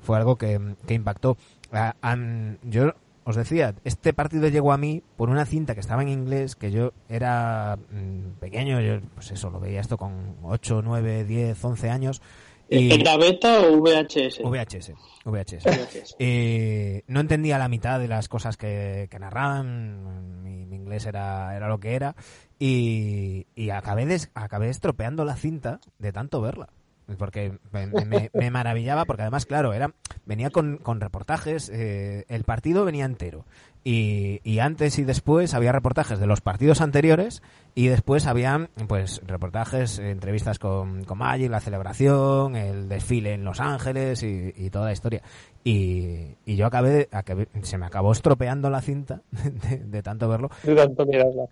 [0.00, 1.36] fue algo que, que impactó.
[1.72, 2.94] Uh, um, yo
[3.24, 6.70] os decía, este partido llegó a mí por una cinta que estaba en inglés, que
[6.70, 11.90] yo era mmm, pequeño, yo pues eso, lo veía esto con 8, 9, 10, 11
[11.90, 12.22] años.
[12.68, 12.92] Y...
[12.92, 14.42] ¿Era beta o VHS?
[14.42, 14.92] VHS.
[15.24, 15.64] VHS.
[15.64, 16.16] VHS.
[16.18, 21.56] Eh, no entendía la mitad de las cosas que, que narraban, mi, mi, inglés era,
[21.56, 22.14] era lo que era,
[22.58, 26.68] y, y acabé, des, acabé estropeando la cinta de tanto verla
[27.16, 29.92] porque me, me, me, maravillaba, porque además, claro, era
[30.26, 33.44] venía con, con reportajes, eh, el partido venía entero.
[33.84, 37.42] Y, y, antes y después había reportajes de los partidos anteriores
[37.74, 43.60] y después habían pues reportajes, entrevistas con, con Magic, la celebración, el desfile en Los
[43.60, 45.22] Ángeles y, y toda la historia.
[45.64, 49.22] Y, y yo acabé, acabé, se me acabó estropeando la cinta
[49.70, 50.50] de, de tanto verlo.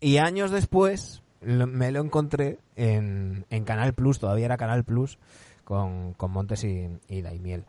[0.00, 5.18] Y años después me lo encontré en, en Canal Plus, todavía era Canal Plus,
[5.66, 7.64] con, con Montes y, y Daimiel.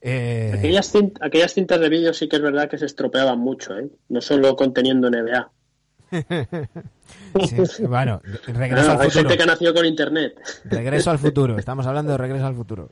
[0.00, 0.52] Eh...
[0.54, 3.88] Aquellas, cintas, aquellas, cintas de vídeo sí que es verdad que se estropeaban mucho, ¿eh?
[4.08, 5.50] no solo conteniendo NBA.
[7.48, 9.28] sí, bueno, regreso no, al hay futuro.
[9.28, 10.40] gente que ha nacido con internet.
[10.66, 12.90] Regreso al futuro, estamos hablando de regreso al futuro.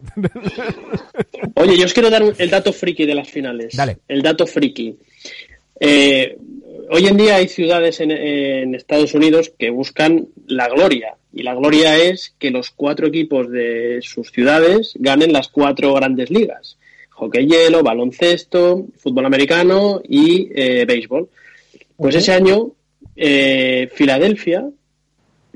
[1.54, 3.76] Oye, yo os quiero dar el dato friki de las finales.
[3.76, 3.98] Dale.
[4.08, 4.98] El dato friki.
[5.78, 6.36] Eh,
[6.90, 11.16] hoy en día hay ciudades en, en, Estados Unidos que buscan la gloria.
[11.32, 16.30] Y la gloria es que los cuatro equipos de sus ciudades ganen las cuatro grandes
[16.30, 16.78] ligas.
[17.10, 21.28] Hockey hielo, baloncesto, fútbol americano y eh, béisbol.
[21.96, 22.20] Pues uh -huh.
[22.20, 22.72] ese año,
[23.16, 24.68] eh, Filadelfia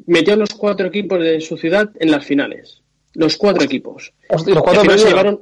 [0.06, 2.80] metió los cuatro equipos de su ciudad en las finales.
[3.14, 4.12] Los cuatro equipos.
[4.28, 5.40] Hostia, los cuatro llevaron...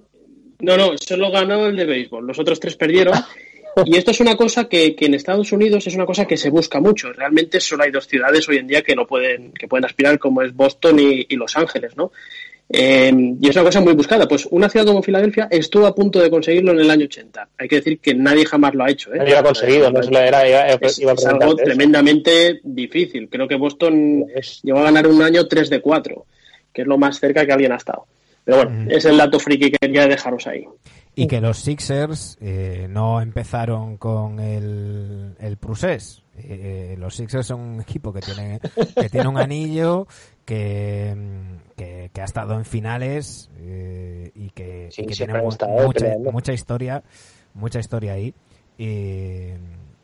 [0.61, 2.27] No, no, solo ganó el de béisbol.
[2.27, 3.15] Los otros tres perdieron.
[3.85, 6.49] Y esto es una cosa que, que, en Estados Unidos es una cosa que se
[6.49, 7.13] busca mucho.
[7.13, 10.41] Realmente solo hay dos ciudades hoy en día que no pueden, que pueden aspirar, como
[10.43, 12.11] es Boston y, y Los Ángeles, ¿no?
[12.69, 14.27] Eh, y es una cosa muy buscada.
[14.27, 17.49] Pues una ciudad como Filadelfia estuvo a punto de conseguirlo en el año 80.
[17.59, 19.15] Hay que decir que nadie jamás lo ha hecho.
[19.15, 19.19] ¿eh?
[19.19, 20.49] Nadie lo ha conseguido, no lo era.
[20.49, 23.29] Iba, es, iba es algo tremendamente difícil.
[23.29, 24.61] Creo que Boston es.
[24.63, 26.27] llegó a ganar un año 3 de 4,
[26.73, 28.07] que es lo más cerca que alguien ha estado.
[28.43, 28.91] Pero bueno, mm.
[28.91, 30.67] es el dato friki que quería dejaros ahí
[31.19, 36.23] y que los Sixers eh, no empezaron con el, el Prusés.
[36.37, 38.61] Eh, los Sixers son un equipo que tiene,
[38.95, 40.07] que tiene un anillo,
[40.45, 41.17] que,
[41.75, 46.19] que, que, ha estado en finales eh, y que, sí, y que tiene mu mucha,
[46.31, 47.03] mucha, historia,
[47.55, 48.35] mucha historia ahí.
[48.77, 49.53] Y,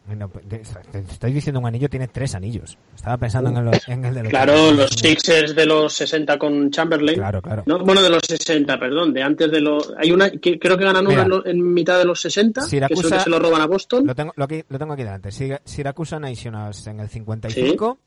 [0.05, 0.59] Bueno, pues, te
[0.91, 2.77] te estoy diciendo un anillo, tiene tres anillos.
[2.95, 6.71] Estaba pensando en el, en el de los Claro, los Sixers de los 60 con
[6.73, 7.17] Chamberlain.
[7.19, 7.63] Claro, claro.
[7.67, 9.93] No, bueno, de los 60, perdón, de antes de los...
[9.97, 11.25] Hay una, que creo que ganan Mira.
[11.25, 13.67] una en, mitad de los 60, que es Siracusa- lo que se lo roban a
[13.67, 14.05] Boston.
[14.07, 15.31] Lo tengo, lo, aquí- lo tengo aquí delante.
[15.31, 17.99] Siracusa Nationals en el 55.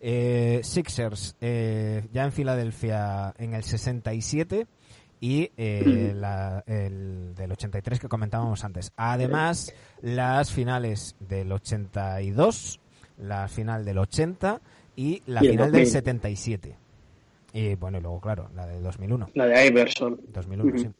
[0.00, 4.66] eh, Sixers eh, ya en Filadelfia en el 67.
[5.24, 8.92] Y eh, la- el del 83 que comentábamos antes.
[8.96, 12.80] Además, las finales del 82,
[13.18, 14.60] la final del 80
[14.96, 15.86] y la Y final del 2000.
[15.92, 16.76] 77.
[17.52, 19.30] Y bueno, y luego, claro, la del 2001.
[19.34, 20.20] La de Iverson.
[20.32, 20.78] 2001, Ujú.
[20.82, 20.90] sí.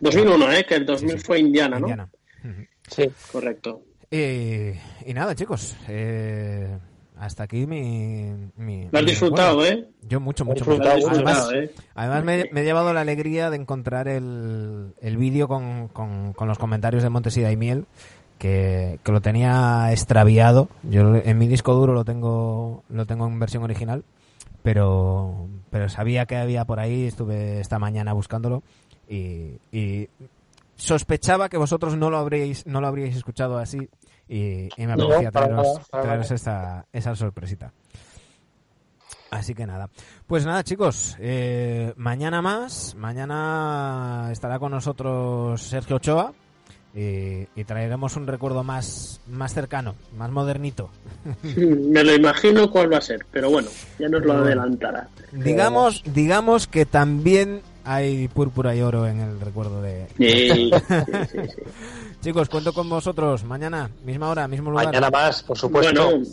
[0.00, 0.66] 2001, ¿eh?
[0.66, 1.24] Que el 2000 Sí, sí.
[1.24, 1.88] fue Indiana, ¿no?
[1.88, 2.10] Indiana.
[2.88, 3.10] Sí.
[3.32, 3.84] Correcto.
[4.10, 5.74] Eh, y nada, chicos.
[5.88, 6.76] eh,
[7.24, 8.50] hasta aquí mi.
[8.56, 9.84] mi Lo has mi disfrutado, recuerdo.
[9.84, 9.88] ¿eh?
[10.08, 10.82] Yo mucho, mucho, mucho.
[11.08, 11.70] Además, ¿eh?
[11.94, 16.48] además me, me he llevado la alegría de encontrar el, el vídeo con, con, con
[16.48, 17.86] los comentarios de Montesida y Miel.
[18.38, 20.68] Que, que lo tenía extraviado.
[20.82, 24.02] Yo en mi disco duro lo tengo, lo tengo en versión original.
[24.64, 27.06] Pero, pero sabía que había por ahí.
[27.06, 28.64] Estuve esta mañana buscándolo.
[29.08, 30.08] Y, y
[30.74, 33.88] sospechaba que vosotros no lo habríais, no lo habríais escuchado así.
[34.28, 37.72] Y, y me No, apetecía para traeros, traeros esta, esa sorpresita.
[39.30, 39.88] Así que nada.
[40.26, 41.16] Pues nada, chicos.
[41.18, 42.94] eh, mañana más.
[42.96, 46.32] Mañana estará con nosotros Sergio Ochoa.
[46.94, 50.90] Y, y traeremos un recuerdo más, más cercano, más modernito.
[51.42, 55.08] Me lo imagino cuál va a ser, pero bueno, ya nos lo adelantará.
[55.32, 60.06] Digamos, digamos que también hay púrpura y oro en el recuerdo de...
[60.18, 60.70] Sí, sí,
[61.30, 61.62] sí, sí.
[62.22, 64.86] Chicos, cuento con vosotros mañana, misma hora, mismo lugar.
[64.86, 65.92] Mañana más, por supuesto.
[65.92, 66.24] Bueno, Bueno,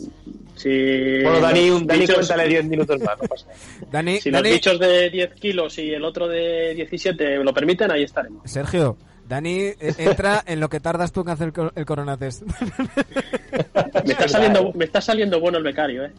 [0.56, 3.16] si Dani, los un, Dani bichos- cuéntale 10 minutos más.
[3.20, 3.58] No pasa nada.
[3.90, 7.90] Dani, si los Dani- bichos de 10 kilos y el otro de 17 lo permiten,
[7.90, 8.42] ahí estaremos.
[8.48, 8.96] Sergio,
[9.28, 12.42] Dani eh, entra en lo que tardas tú en hacer el coronatest.
[14.04, 16.12] Me está saliendo, me está saliendo bueno el becario, ¿eh?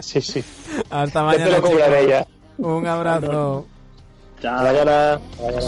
[0.00, 0.42] Sí, sí.
[0.90, 1.56] Hasta Ya te mañana.
[1.58, 2.26] lo cobraré ya.
[2.58, 3.66] Un abrazo.
[4.44, 4.62] Chao.
[4.62, 5.18] Mañana.
[5.40, 5.60] mañana.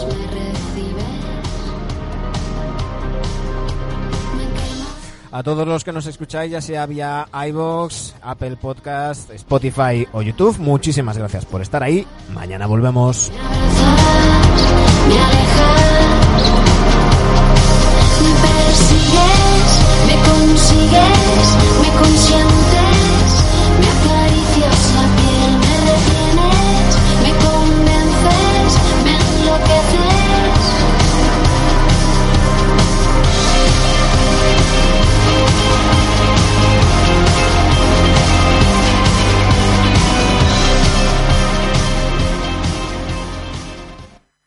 [5.31, 10.59] A todos los que nos escucháis, ya sea vía iBox, Apple Podcast, Spotify o YouTube,
[10.59, 12.05] muchísimas gracias por estar ahí.
[12.35, 13.31] Mañana volvemos.
[15.07, 16.43] me alejas,
[18.21, 19.69] me persigues,
[20.05, 22.66] me consigues, me consientes.